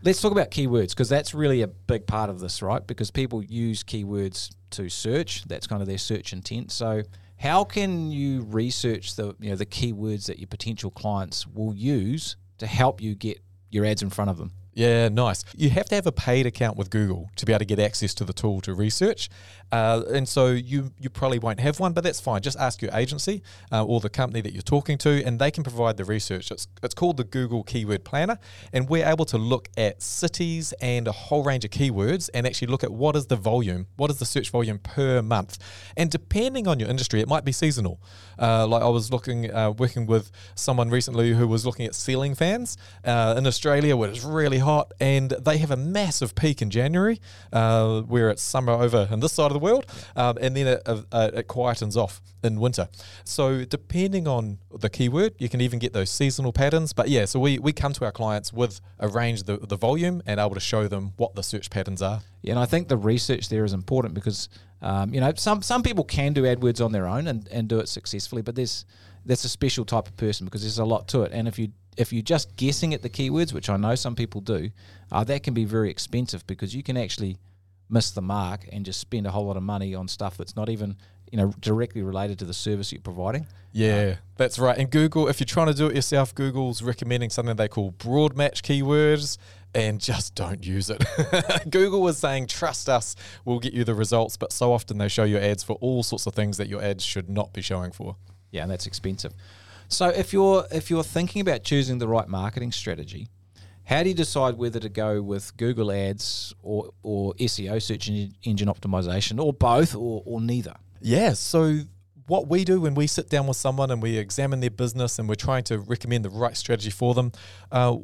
[0.08, 2.86] let's talk about keywords because that's really a big part of this, right?
[2.88, 5.44] Because people use keywords to search.
[5.44, 6.72] That's kind of their search intent.
[6.72, 7.04] So,
[7.36, 12.38] how can you research the you know the keywords that your potential clients will use
[12.60, 13.40] to help you get
[13.70, 14.54] your ads in front of them?
[14.78, 15.44] Yeah, nice.
[15.56, 18.14] You have to have a paid account with Google to be able to get access
[18.14, 19.28] to the tool to research.
[19.72, 22.42] Uh, and so you you probably won't have one, but that's fine.
[22.42, 25.64] Just ask your agency uh, or the company that you're talking to, and they can
[25.64, 26.52] provide the research.
[26.52, 28.38] It's, it's called the Google Keyword Planner,
[28.72, 32.68] and we're able to look at cities and a whole range of keywords and actually
[32.68, 35.58] look at what is the volume, what is the search volume per month.
[35.98, 38.00] And depending on your industry, it might be seasonal.
[38.40, 42.36] Uh, like I was looking, uh, working with someone recently who was looking at ceiling
[42.36, 44.60] fans uh, in Australia where it's really
[45.00, 47.20] and they have a massive peak in January
[47.54, 50.82] uh, where it's summer over in this side of the world, um, and then it,
[50.86, 52.88] uh, it quietens off in winter.
[53.24, 56.94] So depending on the keyword, you can even get those seasonal patterns.
[56.94, 60.22] But yeah, so we, we come to our clients with a range the, the volume
[60.26, 62.22] and able to show them what the search patterns are.
[62.42, 64.50] Yeah, and I think the research there is important because
[64.82, 67.80] um, you know some some people can do AdWords on their own and, and do
[67.80, 68.86] it successfully, but there's
[69.26, 71.32] that's a special type of person because there's a lot to it.
[71.34, 74.42] And if you if you're just guessing at the keywords, which I know some people
[74.42, 74.70] do,
[75.12, 77.38] uh, that can be very expensive because you can actually
[77.90, 80.70] miss the mark and just spend a whole lot of money on stuff that's not
[80.70, 80.98] even
[81.32, 83.48] you know directly related to the service you're providing.
[83.74, 84.78] Yeah, that's right.
[84.78, 88.36] And Google, if you're trying to do it yourself, Google's recommending something they call broad
[88.36, 89.38] match keywords
[89.76, 91.04] and just don't use it.
[91.70, 95.26] Google was saying, trust us, we'll get you the results, but so often they show
[95.26, 98.16] you ads for all sorts of things that your ads should not be showing for.
[98.50, 99.34] Yeah, and that's expensive.
[99.88, 103.30] So if you're if you're thinking about choosing the right marketing strategy,
[103.84, 108.68] how do you decide whether to go with Google Ads or or SEO search engine
[108.68, 110.76] optimization or both or, or neither?
[111.02, 111.34] Yeah.
[111.34, 111.80] So
[112.28, 115.30] what we do when we sit down with someone and we examine their business and
[115.30, 117.32] we're trying to recommend the right strategy for them,
[117.72, 117.96] uh,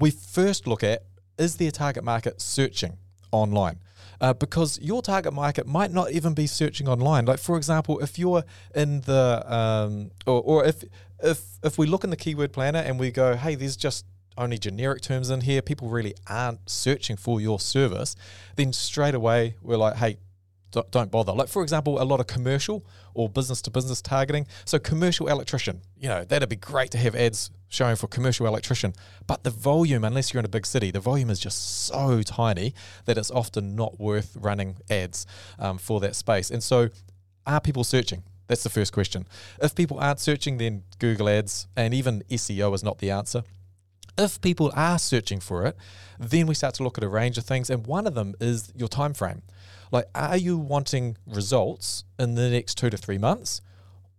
[0.00, 1.04] we first look at
[1.38, 2.98] is their target market searching
[3.30, 3.78] online?
[4.20, 7.24] Uh, because your target market might not even be searching online.
[7.24, 8.42] Like for example, if you're
[8.74, 10.82] in the um, or, or if
[11.22, 14.58] if if we look in the keyword planner and we go, hey, there's just only
[14.58, 18.14] generic terms in here, people really aren't searching for your service,
[18.56, 20.18] then straight away we're like, hey,
[20.70, 21.32] don't bother.
[21.32, 24.46] Like for example, a lot of commercial or business to business targeting.
[24.64, 28.94] So commercial electrician, you know, that'd be great to have ads showing for commercial electrician.
[29.26, 32.74] But the volume, unless you're in a big city, the volume is just so tiny
[33.06, 35.26] that it's often not worth running ads
[35.58, 36.50] um, for that space.
[36.50, 36.88] And so,
[37.46, 38.22] are people searching?
[38.48, 39.26] That's the first question.
[39.62, 43.44] If people aren't searching, then Google Ads and even SEO is not the answer
[44.18, 45.76] if people are searching for it,
[46.18, 48.72] then we start to look at a range of things, and one of them is
[48.74, 49.42] your time frame.
[49.92, 53.62] Like, are you wanting results in the next two to three months?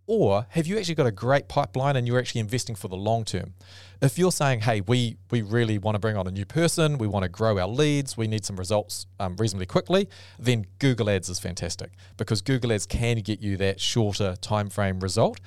[0.06, 3.24] Or have you actually got a great pipeline and you're actually investing for the long
[3.24, 3.54] term?
[4.02, 7.06] If you're saying, hey, we, we really want to bring on a new person, we
[7.06, 10.08] want to grow our leads, we need some results um, reasonably quickly,
[10.38, 15.00] then Google Ads is fantastic because Google Ads can get you that shorter time frame
[15.00, 15.38] result.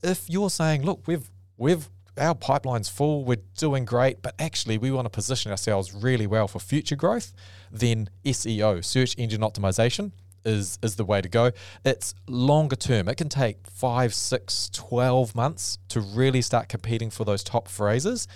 [0.00, 4.90] If you're saying, look, we've we've our pipeline's full, we're doing great, but actually we
[4.90, 7.32] want to position ourselves really well for future growth,
[7.70, 10.12] then SEO, search engine optimization,
[10.48, 11.52] is is the way to go.
[11.84, 13.08] It's longer term.
[13.08, 18.26] It can take five, six, 12 months to really start competing for those top phrases.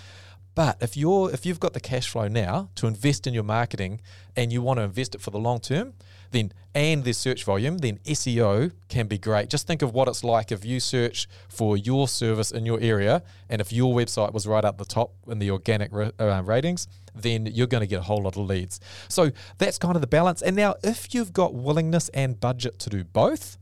[0.55, 4.01] But if you're if you've got the cash flow now to invest in your marketing
[4.35, 5.93] and you want to invest it for the long term,
[6.31, 9.49] then and there's search volume, then SEO can be great.
[9.49, 13.23] Just think of what it's like if you search for your service in your area,
[13.49, 17.45] and if your website was right up the top in the organic uh, ratings, then
[17.45, 18.79] you're going to get a whole lot of leads.
[19.07, 20.41] So that's kind of the balance.
[20.41, 23.57] And now, if you've got willingness and budget to do both,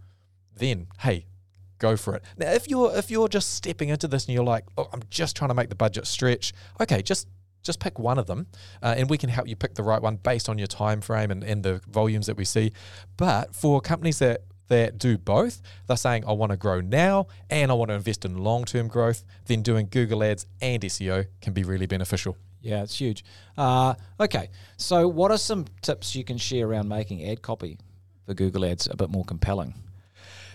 [0.55, 1.25] then hey,
[1.79, 2.23] go for it.
[2.37, 5.35] Now, if you're if you're just stepping into this and you're like, oh, I'm just
[5.35, 7.27] trying to make the budget stretch, okay, just
[7.63, 8.47] just pick one of them,
[8.81, 11.29] uh, and we can help you pick the right one based on your time frame
[11.29, 12.71] and, and the volumes that we see.
[13.17, 17.69] But for companies that that do both, they're saying I want to grow now and
[17.69, 19.23] I want to invest in long term growth.
[19.45, 22.37] Then doing Google Ads and SEO can be really beneficial.
[22.61, 23.23] Yeah, it's huge.
[23.57, 27.77] Uh, okay, so what are some tips you can share around making ad copy
[28.25, 29.73] for Google Ads a bit more compelling?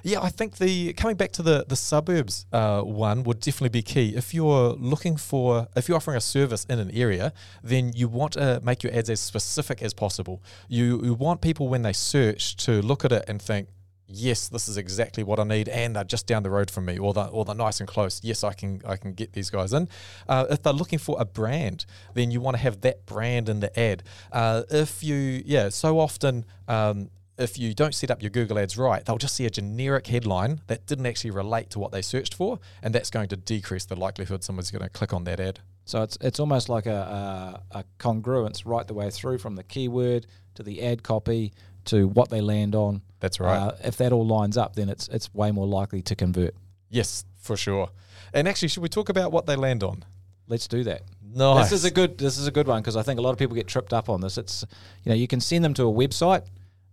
[0.03, 3.83] Yeah, I think the coming back to the the suburbs uh, one would definitely be
[3.83, 4.15] key.
[4.15, 7.33] If you're looking for, if you're offering a service in an area,
[7.65, 10.45] then you want to make your ads as specific as possible.
[10.69, 13.67] You, you want people when they search to look at it and think,
[14.09, 16.99] yes, this is exactly what I need, and they're just down the road from me,
[16.99, 18.21] or they're, or they're nice and close.
[18.23, 19.89] Yes, I can I can get these guys in.
[20.29, 23.61] Uh, if they're looking for a brand, then you want to have that brand in
[23.61, 24.03] the ad.
[24.33, 26.45] Uh, if you, yeah, so often.
[26.69, 30.07] Um, if you don't set up your Google ads right, they'll just see a generic
[30.07, 33.85] headline that didn't actually relate to what they searched for, and that's going to decrease
[33.85, 35.61] the likelihood someone's going to click on that ad.
[35.85, 39.63] So it's it's almost like a, a, a congruence right the way through from the
[39.63, 41.53] keyword to the ad copy
[41.87, 43.03] to what they land on.
[43.21, 43.57] That's right.
[43.57, 46.55] Uh, if that all lines up, then it's it's way more likely to convert.
[46.91, 47.89] Yes, for sure.
[48.33, 50.05] And actually, should we talk about what they land on?
[50.49, 51.03] Let's do that.
[51.23, 51.71] Nice.
[51.71, 53.39] This is a good this is a good one because I think a lot of
[53.39, 54.39] people get tripped up on this.
[54.39, 54.65] It's
[55.05, 56.45] you know you can send them to a website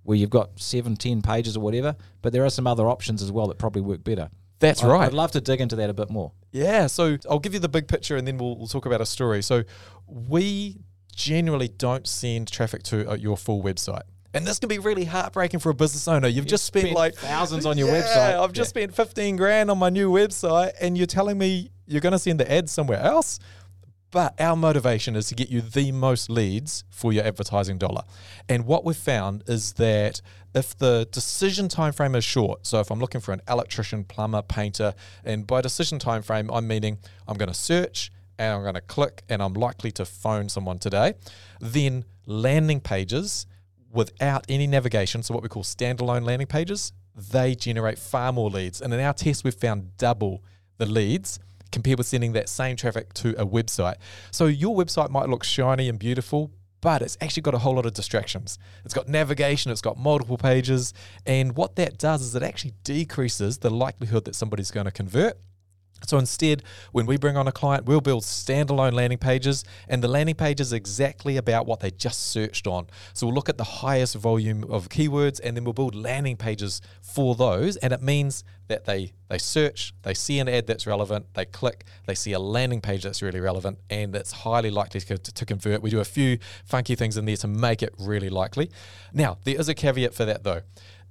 [0.04, 3.32] where you've got seven, ten pages or whatever, but there are some other options as
[3.32, 4.30] well that probably work better.
[4.60, 5.06] That's I- right.
[5.08, 6.32] I'd love to dig into that a bit more.
[6.52, 9.06] Yeah, so I'll give you the big picture and then we'll, we'll talk about a
[9.06, 9.42] story.
[9.42, 9.64] So
[10.08, 10.78] we
[11.16, 14.04] generally don't send traffic to uh, your full website.
[14.34, 16.28] And this can be really heartbreaking for a business owner.
[16.28, 18.40] You've just spent, spent like thousands on your Yeah, website.
[18.40, 18.82] I've just Yeah.
[18.84, 22.40] spent 15 grand on my new website and you're telling me you're going to send
[22.40, 23.40] the ads somewhere else?
[24.10, 28.04] But our motivation is to get you the most leads for your advertising dollar.
[28.48, 30.22] And what we've found is that
[30.54, 34.44] if the decision time frame is short, so if I'm looking for an electrician, plumber,
[34.44, 34.94] painter,
[35.24, 38.82] and by decision time frame, I'm meaning I'm going to search and I'm going to
[38.82, 41.16] click and I'm likely to phone someone today,
[41.60, 43.48] then landing pages
[43.94, 48.82] without any navigation, so what we call standalone landing pages, they generate far more leads.
[48.82, 50.44] And in our test, we've found double
[50.78, 51.40] the leads
[51.72, 53.96] compared with sending that same traffic to a website.
[54.32, 56.52] So your website might look shiny and beautiful,
[56.82, 58.60] but it's actually got a whole lot of distractions.
[58.84, 60.94] It's got navigation, it's got multiple pages,
[61.26, 65.38] and what that does is it actually decreases the likelihood that somebody's going to convert.
[66.06, 70.08] So instead, when we bring on a client, we'll build standalone landing pages, and the
[70.08, 72.88] landing page is exactly about what they just searched on.
[73.14, 76.82] So we'll look at the highest volume of keywords, and then we'll build landing pages
[77.02, 77.76] for those.
[77.78, 81.86] And it means that they they search, they see an ad that's relevant, they click,
[82.06, 85.82] they see a landing page that's really relevant, and it's highly likely to, to convert.
[85.82, 88.70] We do a few funky things in there to make it really likely.
[89.12, 90.62] Now there is a caveat for that though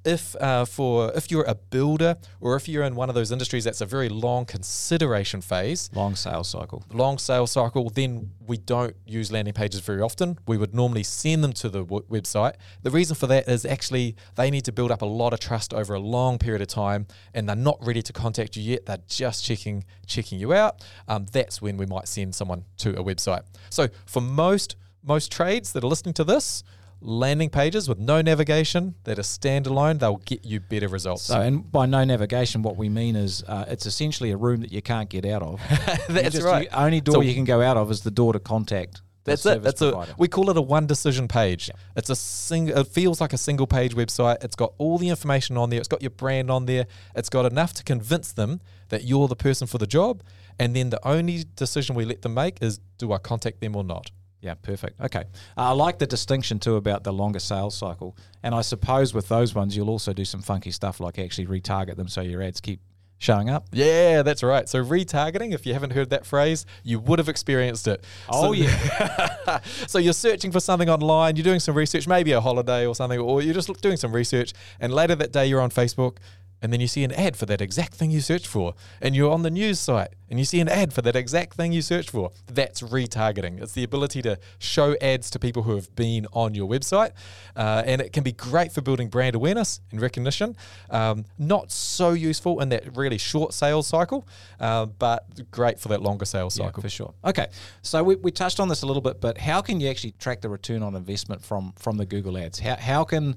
[0.05, 3.65] if uh, for if you're a builder or if you're in one of those industries
[3.65, 6.83] that's a very long consideration phase, Long sales cycle.
[6.93, 10.39] long sales cycle, then we don't use landing pages very often.
[10.47, 12.55] We would normally send them to the w- website.
[12.83, 15.73] The reason for that is actually they need to build up a lot of trust
[15.73, 18.87] over a long period of time, and they're not ready to contact you yet.
[18.87, 20.85] They're just checking checking you out.
[21.07, 23.43] Um, that's when we might send someone to a website.
[23.71, 26.63] So for most most trades that are listening to this.
[27.05, 31.25] Landing pages with no navigation that are standalone, they'll get you better results.
[31.25, 34.71] So, and by no navigation, what we mean is uh, it's essentially a room that
[34.71, 35.61] you can't get out of.
[36.09, 36.71] That's just- right.
[36.71, 39.03] The only door So- you can go out of is the door to contact.
[39.25, 39.63] That's it.
[39.63, 40.13] That's provider.
[40.13, 41.71] a we call it a one decision page.
[41.97, 42.79] It's a single.
[42.79, 44.43] It feels like a single page website.
[44.43, 45.79] It's got all the information on there.
[45.79, 46.87] It's got your brand on there.
[47.15, 50.23] It's got enough to convince them that you're the person for the job.
[50.59, 53.85] And then the only decision we let them make is do I contact them or
[53.85, 54.11] not?
[54.43, 55.01] Yeah, perfect.
[55.01, 55.25] Okay.
[55.57, 58.17] Uh, I like the distinction too about the longer sales cycle.
[58.43, 61.97] And I suppose with those ones, you'll also do some funky stuff like actually retarget
[61.97, 62.81] them so your ads keep
[63.23, 63.69] showing up.
[63.73, 64.69] Yeah, that's right.
[64.69, 68.05] So retargeting, if you haven't heard that phrase, you would have experienced it.
[68.29, 69.61] Oh, so, yeah.
[69.87, 73.21] so you're searching for something online, you're doing some research, maybe a holiday or something,
[73.21, 76.17] or you're just doing some research, and later that day you're on Facebook.
[76.63, 78.75] And then you see an ad for that exact thing you searched for.
[79.01, 81.73] And you're on the news site and you see an ad for that exact thing
[81.73, 82.31] you searched for.
[82.47, 83.61] That's retargeting.
[83.61, 87.11] It's the ability to show ads to people who have been on your website.
[87.57, 90.57] Uh, and it can be great for building brand awareness and recognition.
[90.89, 94.27] Um, not so useful in that really short sales cycle,
[94.61, 96.83] uh, but great for that longer sales Yeah, cycle.
[96.83, 97.13] for sure.
[97.25, 97.49] Okay,
[97.83, 100.41] so we, we touched on this a little bit, but how can you actually track
[100.41, 102.61] the return on investment from from the Google Ads?
[102.61, 103.37] How, how can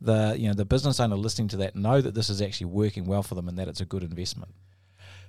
[0.00, 3.06] the you know the business owner listening to that know that this is actually working
[3.06, 4.52] well for them and that it's a good investment?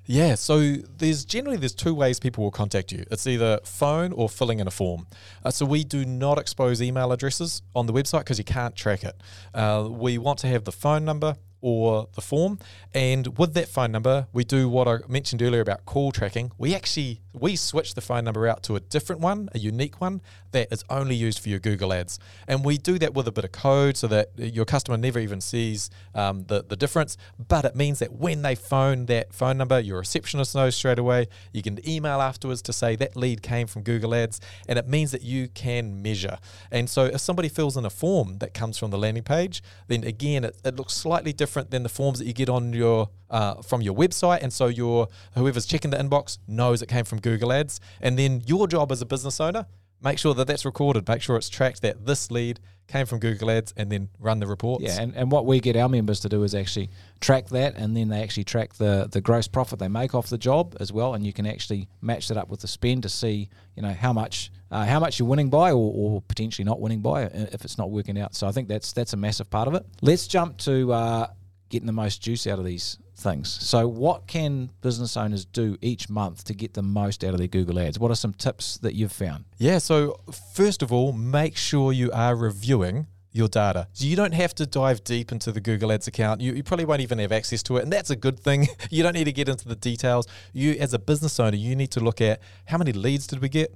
[0.07, 3.05] Yeah, so there's generally there's two ways people will contact you.
[3.09, 5.07] It's either phone or filling in a form.
[5.43, 9.03] Uh, so we do not expose email addresses on the website because you can't track
[9.03, 9.15] it.
[9.53, 12.59] Uh, we want to have the phone number or the form,
[12.93, 16.51] and with that phone number, we do what I mentioned earlier about call tracking.
[16.59, 20.21] We actually we switch the phone number out to a different one, a unique one
[20.51, 23.45] that is only used for your Google Ads, and we do that with a bit
[23.45, 27.17] of code so that your customer never even sees um, the the difference.
[27.47, 31.29] But it means that when they phone that phone number, your receptionist knows straight away.
[31.51, 34.39] You can email afterwards to say that lead came from Google Ads,
[34.69, 36.37] and it means that you can measure.
[36.71, 40.03] And so if somebody fills in a form that comes from the landing page, then
[40.03, 43.09] again it, it looks slightly different different than the forms that you get on your
[43.29, 47.21] uh, from your website, and so your whoever's checking the inbox knows it came from
[47.21, 47.79] Google Ads.
[48.01, 49.65] And then your job as a business owner,
[50.03, 53.49] make sure that that's recorded, make sure it's tracked that this lead came from Google
[53.49, 54.83] Ads, and then run the reports.
[54.83, 56.89] Yeah, and, and what we get our members to do is actually
[57.21, 60.37] track that, and then they actually track the the gross profit they make off the
[60.37, 63.49] job as well, and you can actually match that up with the spend to see
[63.77, 66.99] you know how much uh, how much you're winning by, or, or, potentially not winning
[66.99, 68.35] by uh, if it's not working out.
[68.35, 69.85] So I think that's that's a massive part of it.
[70.01, 71.27] Let's jump to uh,
[71.69, 73.49] getting the most juice out of these things.
[73.49, 77.47] So, what can business owners do each month to get the most out of their
[77.47, 77.99] Google Ads?
[77.99, 79.45] What are some tips that you've found?
[79.57, 80.19] Yeah, so
[80.53, 83.87] first of all, make sure you are reviewing your data.
[83.91, 86.39] So you don't have to dive deep into the Google Ads account.
[86.39, 88.67] You, you, probably won't even have access to it, and that's a good thing.
[88.89, 90.25] you don't need to get into the details.
[90.53, 93.49] You, as a business owner, you need to look at how many leads did we
[93.49, 93.75] get?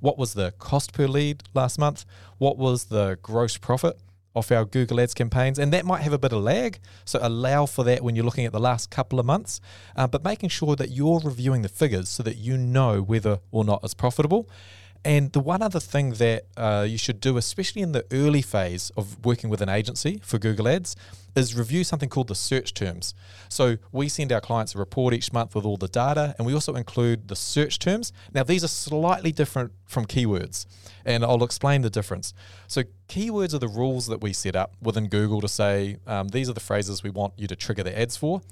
[0.00, 2.04] What was the cost per lead last month?
[2.38, 3.98] What was the gross profit?
[4.34, 6.78] Off our Google Ads campaigns, and that might have a bit of lag.
[7.04, 9.60] So allow for that when you're looking at the last couple of months,
[9.96, 13.64] uh, but making sure that you're reviewing the figures so that you know whether or
[13.64, 14.48] not it's profitable.
[15.04, 18.90] And the one other thing that uh, you should do, especially in the early phase
[18.98, 20.94] of working with an agency for Google Ads,
[21.34, 23.14] is review something called the search terms.
[23.48, 26.52] So we send our clients a report each month with all the data, and we
[26.52, 28.12] also include the search terms.
[28.34, 30.66] Now, these are slightly different from keywords,
[31.06, 32.34] and I'll explain the difference.
[32.66, 36.50] So, keywords are the rules that we set up within Google to say um, these
[36.50, 38.42] are the phrases we want you to trigger the ads for.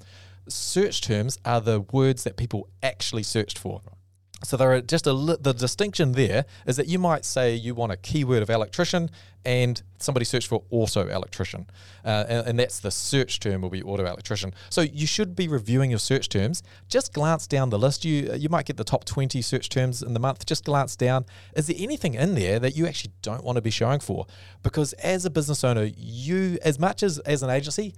[0.47, 3.81] Search terms are the words that people actually searched for.
[4.43, 7.75] So there are just a li- the distinction there is that you might say you
[7.75, 9.09] want a keyword of electrician
[9.45, 11.69] and somebody search for auto electrician,
[12.03, 14.53] uh, and, and, that's the search term will be auto electrician.
[14.69, 16.61] So you should be reviewing your search terms.
[16.89, 18.03] Just glance down the list.
[18.03, 20.45] You you might get the top twenty search terms in the month.
[20.45, 21.25] Just glance down.
[21.55, 24.25] Is there anything in there that you actually don't want to be showing for?
[24.61, 27.93] Because as a business owner, you as much as as an agency,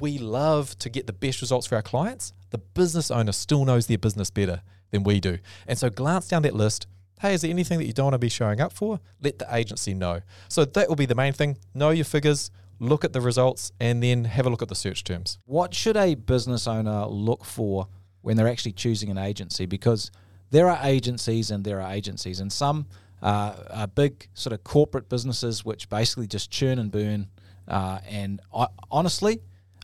[0.00, 2.32] we love to get the best results for our clients.
[2.50, 5.38] The business owner still knows their business better than we do.
[5.66, 6.86] And so glance down that list.
[7.20, 9.00] Hey, is there anything that you don't want to be showing up for?
[9.20, 10.20] Let the agency know.
[10.48, 11.58] So that will be the main thing.
[11.74, 15.02] Know your figures, look at the results, and then have a look at the search
[15.02, 15.38] terms.
[15.44, 17.88] What should a business owner look for
[18.22, 19.66] when they're actually choosing an agency?
[19.66, 20.12] Because
[20.50, 22.86] there are agencies and there are agencies, and some
[23.20, 27.28] uh, are big sort of corporate businesses which basically just churn and burn.
[27.66, 29.42] Uh, and I, honestly,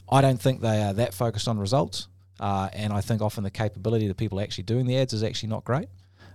[0.09, 2.09] I don't think they are that focused on results.
[2.41, 5.23] Uh, and I think often the capability of the people actually doing the ads is
[5.23, 5.89] actually not great.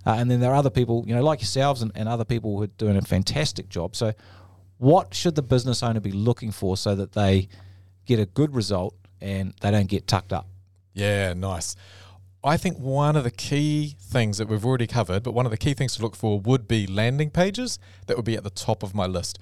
[0.05, 2.57] Uh, and then there are other people, you know, like yourselves and, and other people
[2.57, 3.95] who are doing a fantastic job.
[3.95, 4.13] So,
[4.77, 7.49] what should the business owner be looking for so that they
[8.05, 10.47] get a good result and they don't get tucked up?
[10.93, 11.75] Yeah, nice.
[12.41, 15.57] I think one of the key things that we've already covered, but one of the
[15.57, 17.77] key things to look for would be landing pages
[18.07, 19.37] that would be at the top of my list.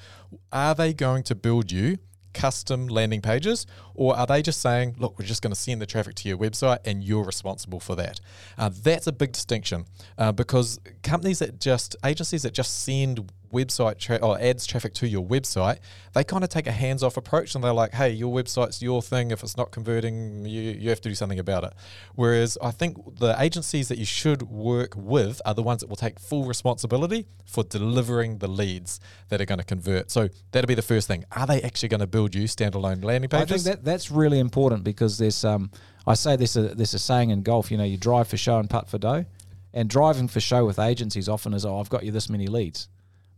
[0.51, 1.99] Are they going to build you
[2.37, 3.65] custom landing pages,
[3.95, 6.37] or are they just saying, look, we're just going to send the traffic to your
[6.37, 8.19] website and you're responsible for that?
[8.57, 9.85] Uh, that's a big distinction
[10.19, 15.07] uh, because companies that just, agencies that just send website tra- or ads traffic to
[15.07, 15.79] your website,
[16.13, 19.01] they kind of take a hands off approach and they're like, hey, your website's your
[19.01, 19.31] thing.
[19.31, 21.73] If it's not converting, you, you have to do something about it.
[22.15, 25.95] Whereas I think the agencies that you should work with are the ones that will
[25.95, 30.11] take full responsibility for delivering the leads that are going to convert.
[30.11, 31.25] So that'll be the first thing.
[31.31, 33.51] Are they actually going to build you standalone landing pages?
[33.51, 35.71] I think that, that's really important because there's, um,
[36.05, 38.59] I say this, uh, there's a saying in golf, you know, you drive for show
[38.59, 39.25] and putt for dough.
[39.73, 42.87] And driving for show with agencies often is, oh, I've got you this many leads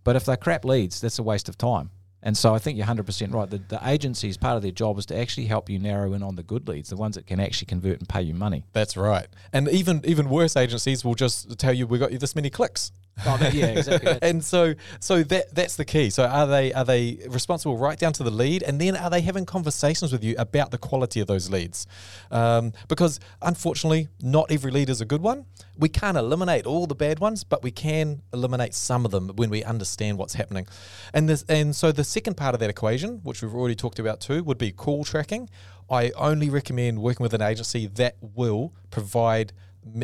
[0.04, 1.92] but if they're crap leads, that's a waste of time.
[2.22, 3.50] And so I think you're 100% right.
[3.50, 6.36] The, the agency's part of their job is to actually help you narrow in on
[6.36, 8.66] the good leads, the ones that can actually convert and pay you money.
[8.74, 9.28] That's right.
[9.54, 12.92] And even even worse agencies will just tell you we got you this many clicks.
[13.26, 14.18] Yeah, exactly.
[14.22, 16.10] and so, so that that's the key.
[16.10, 19.22] So, are they are they responsible right down to the lead, and then are they
[19.22, 21.88] having conversations with you about the quality of those leads?
[22.32, 25.46] Um, because unfortunately, not every lead is a good one.
[25.78, 29.50] We can't eliminate all the bad ones, but we can eliminate some of them when
[29.50, 30.68] we understand what's happening.
[31.14, 34.20] And this, and so the second part of that equation, which we've already talked about
[34.20, 35.50] too, would be call tracking.
[35.90, 39.54] I only recommend working with an agency that will provide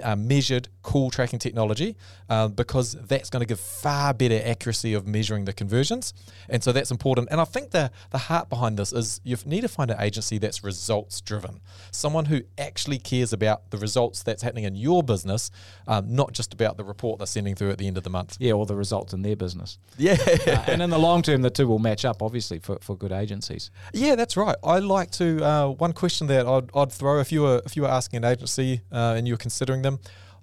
[0.04, 1.96] uh, measured call tracking technology
[2.30, 6.14] uh, because that's going to give far better accuracy of measuring the conversions.
[6.50, 7.30] And so that's important.
[7.32, 10.38] And I think the, the heart behind this is you need to find an agency
[10.38, 11.62] that's results driven,
[11.92, 15.52] someone who actually cares about the results that's happening in your business,
[15.88, 18.38] um, not just about the report they're sending through at the end of the month.
[18.40, 19.80] Yeah, or the results in their business.
[19.98, 20.18] Yeah.
[20.48, 23.12] uh, and in the long term, the two will match up, obviously, for, for good
[23.12, 23.72] agencies.
[23.94, 24.56] Yeah, that's right.
[24.64, 27.82] I like to, uh, one question that I'd, I'd throw if you were, if you
[27.82, 30.00] were asking an agency uh, and you were considering them,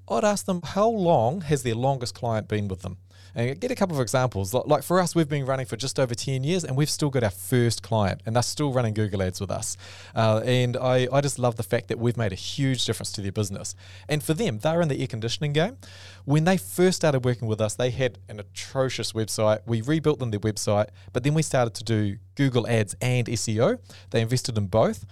[0.09, 2.99] I'd ask them how long has their longest client been with them?
[3.35, 4.53] And get a couple of examples.
[4.53, 7.25] Like for us, we've been running for just over 10 years and we've still got
[7.25, 9.79] our first client and they're still running Google Ads with us.
[10.15, 13.23] Uh, and I, I just love the fact that we've made a huge difference to
[13.23, 13.75] their business.
[14.07, 15.79] And for them, they're in the air conditioning game.
[16.27, 19.61] When they first started working with us, they had an atrocious website.
[19.65, 23.79] We rebuilt them their website, but then we started to do Google Ads and SEO.
[24.11, 25.07] They invested in both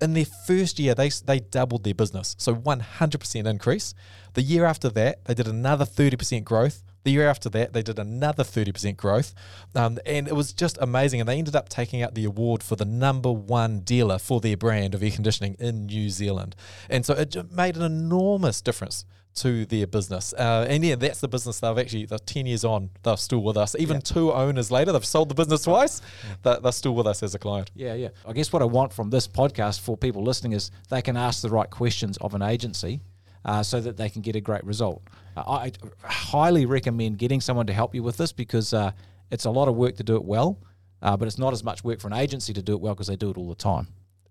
[0.00, 2.34] in their first year, they, they doubled their business.
[2.38, 3.94] So 100% increase.
[4.34, 6.82] The year after that, they did another 30% growth.
[7.04, 9.32] The year after that, they did another 30% growth.
[9.74, 11.20] Um, and it was just amazing.
[11.20, 14.56] And they ended up taking out the award for the number one dealer for their
[14.56, 16.56] brand of air conditioning in New Zealand.
[16.90, 19.04] And so it made an enormous difference
[19.36, 20.32] to their business.
[20.32, 23.56] Uh, and yeah, that's the business they've actually, they're 10 years on, they're still with
[23.56, 23.76] us.
[23.78, 26.34] Even two owners later, they've sold the business twice, yeah.
[26.42, 27.70] they're, they're, still with us as a client.
[27.74, 28.08] Yeah, yeah.
[28.26, 31.42] I guess what I want from this podcast for people listening is they can ask
[31.42, 33.00] the right questions of an agency
[33.44, 35.02] uh, so that they can get a great result.
[35.36, 35.72] Uh, I
[36.02, 38.90] highly recommend getting someone to help you with this because uh,
[39.30, 40.58] it's a lot of work to do it well,
[41.02, 43.06] uh, but it's not as much work for an agency to do it well because
[43.06, 43.86] they do it all the time.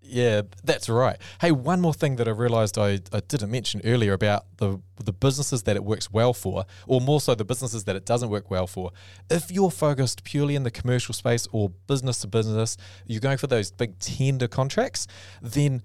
[0.08, 1.18] Yeah, that's right.
[1.40, 5.12] Hey, one more thing that I realized I, I didn't mention earlier about the the
[5.12, 8.50] businesses that it works well for, or more so the businesses that it doesn't work
[8.50, 8.92] well for.
[9.28, 12.76] If you're focused purely in the commercial space or business to business,
[13.06, 15.06] you're going for those big tender contracts,
[15.42, 15.82] then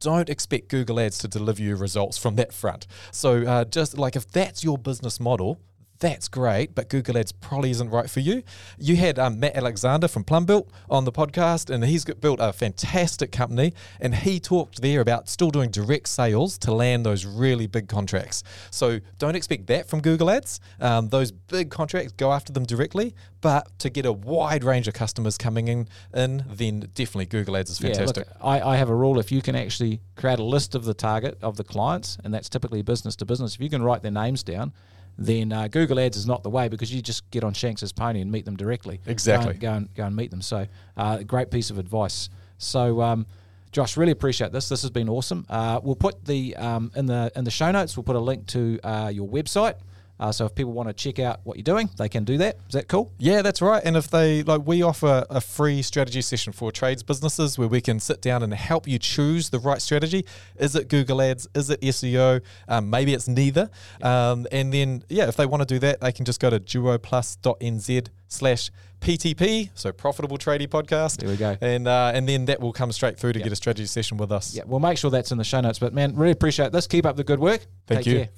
[0.00, 2.86] don't expect Google Ads to deliver you results from that front.
[3.10, 5.60] So, uh, just like if that's your business model,
[6.00, 8.42] that's great, but Google Ads probably isn't right for you.
[8.78, 13.32] You had um, Matt Alexander from Plumbuilt on the podcast, and he's built a fantastic
[13.32, 13.72] company.
[14.00, 18.42] And he talked there about still doing direct sales to land those really big contracts.
[18.70, 20.60] So don't expect that from Google Ads.
[20.80, 23.14] Um, those big contracts, go after them directly.
[23.40, 27.70] But to get a wide range of customers coming in, in then definitely Google Ads
[27.70, 28.26] is fantastic.
[28.26, 30.86] Yeah, look, I, I have a rule if you can actually create a list of
[30.86, 34.02] the target of the clients, and that's typically business to business, if you can write
[34.02, 34.72] their names down,
[35.16, 38.20] then uh, Google Ads is not the way because you just get on Shanks's pony
[38.20, 39.00] and meet them directly.
[39.06, 39.54] Exactly.
[39.54, 40.42] Go and go and, go and meet them.
[40.42, 42.28] So, uh, great piece of advice.
[42.58, 43.26] So, um,
[43.72, 44.68] Josh, really appreciate this.
[44.68, 45.46] This has been awesome.
[45.48, 47.96] Uh, we'll put the um, in the in the show notes.
[47.96, 49.74] We'll put a link to uh, your website.
[50.18, 52.56] Uh, so if people want to check out what you're doing, they can do that.
[52.68, 53.12] Is that cool?
[53.18, 53.82] Yeah, that's right.
[53.84, 57.80] And if they like, we offer a free strategy session for trades businesses where we
[57.80, 60.24] can sit down and help you choose the right strategy.
[60.56, 61.48] Is it Google Ads?
[61.54, 62.40] Is it SEO?
[62.68, 63.70] Um, maybe it's neither.
[64.02, 66.60] Um, and then yeah, if they want to do that, they can just go to
[66.60, 71.18] duoplus.nz slash PTP, so Profitable Tradie Podcast.
[71.18, 71.56] There we go.
[71.60, 73.44] And uh, and then that will come straight through to yep.
[73.44, 74.54] get a strategy session with us.
[74.54, 75.78] Yeah, we'll make sure that's in the show notes.
[75.78, 76.86] But man, really appreciate this.
[76.86, 77.66] Keep up the good work.
[77.86, 78.18] Thank Take you.
[78.20, 78.28] Care.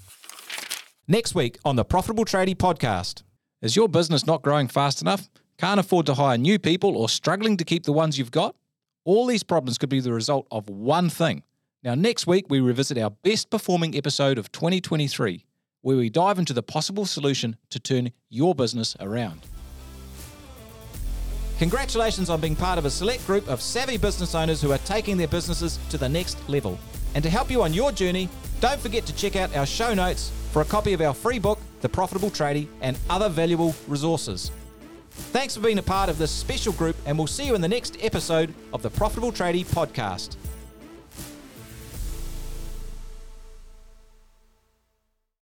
[1.09, 3.23] Next week on the Profitable Tradie podcast.
[3.63, 5.29] Is your business not growing fast enough?
[5.57, 8.57] Can't afford to hire new people or struggling to keep the ones you've got?
[9.05, 11.45] All these problems could be the result of one thing.
[11.85, 15.45] Now, next week, we revisit our best performing episode of 2023,
[15.83, 19.43] where we dive into the possible solution to turn your business around.
[21.61, 25.17] Congratulations on being part of a select group of savvy business owners who are taking
[25.17, 26.77] their businesses to the next level.
[27.15, 28.29] And to help you on your journey,
[28.61, 31.59] don't forget to check out our show notes for a copy of our free book,
[31.81, 34.51] The Profitable Tradie, and other valuable resources.
[35.11, 37.69] Thanks for being a part of this special group, and we'll see you in the
[37.69, 40.37] next episode of the Profitable Tradie podcast.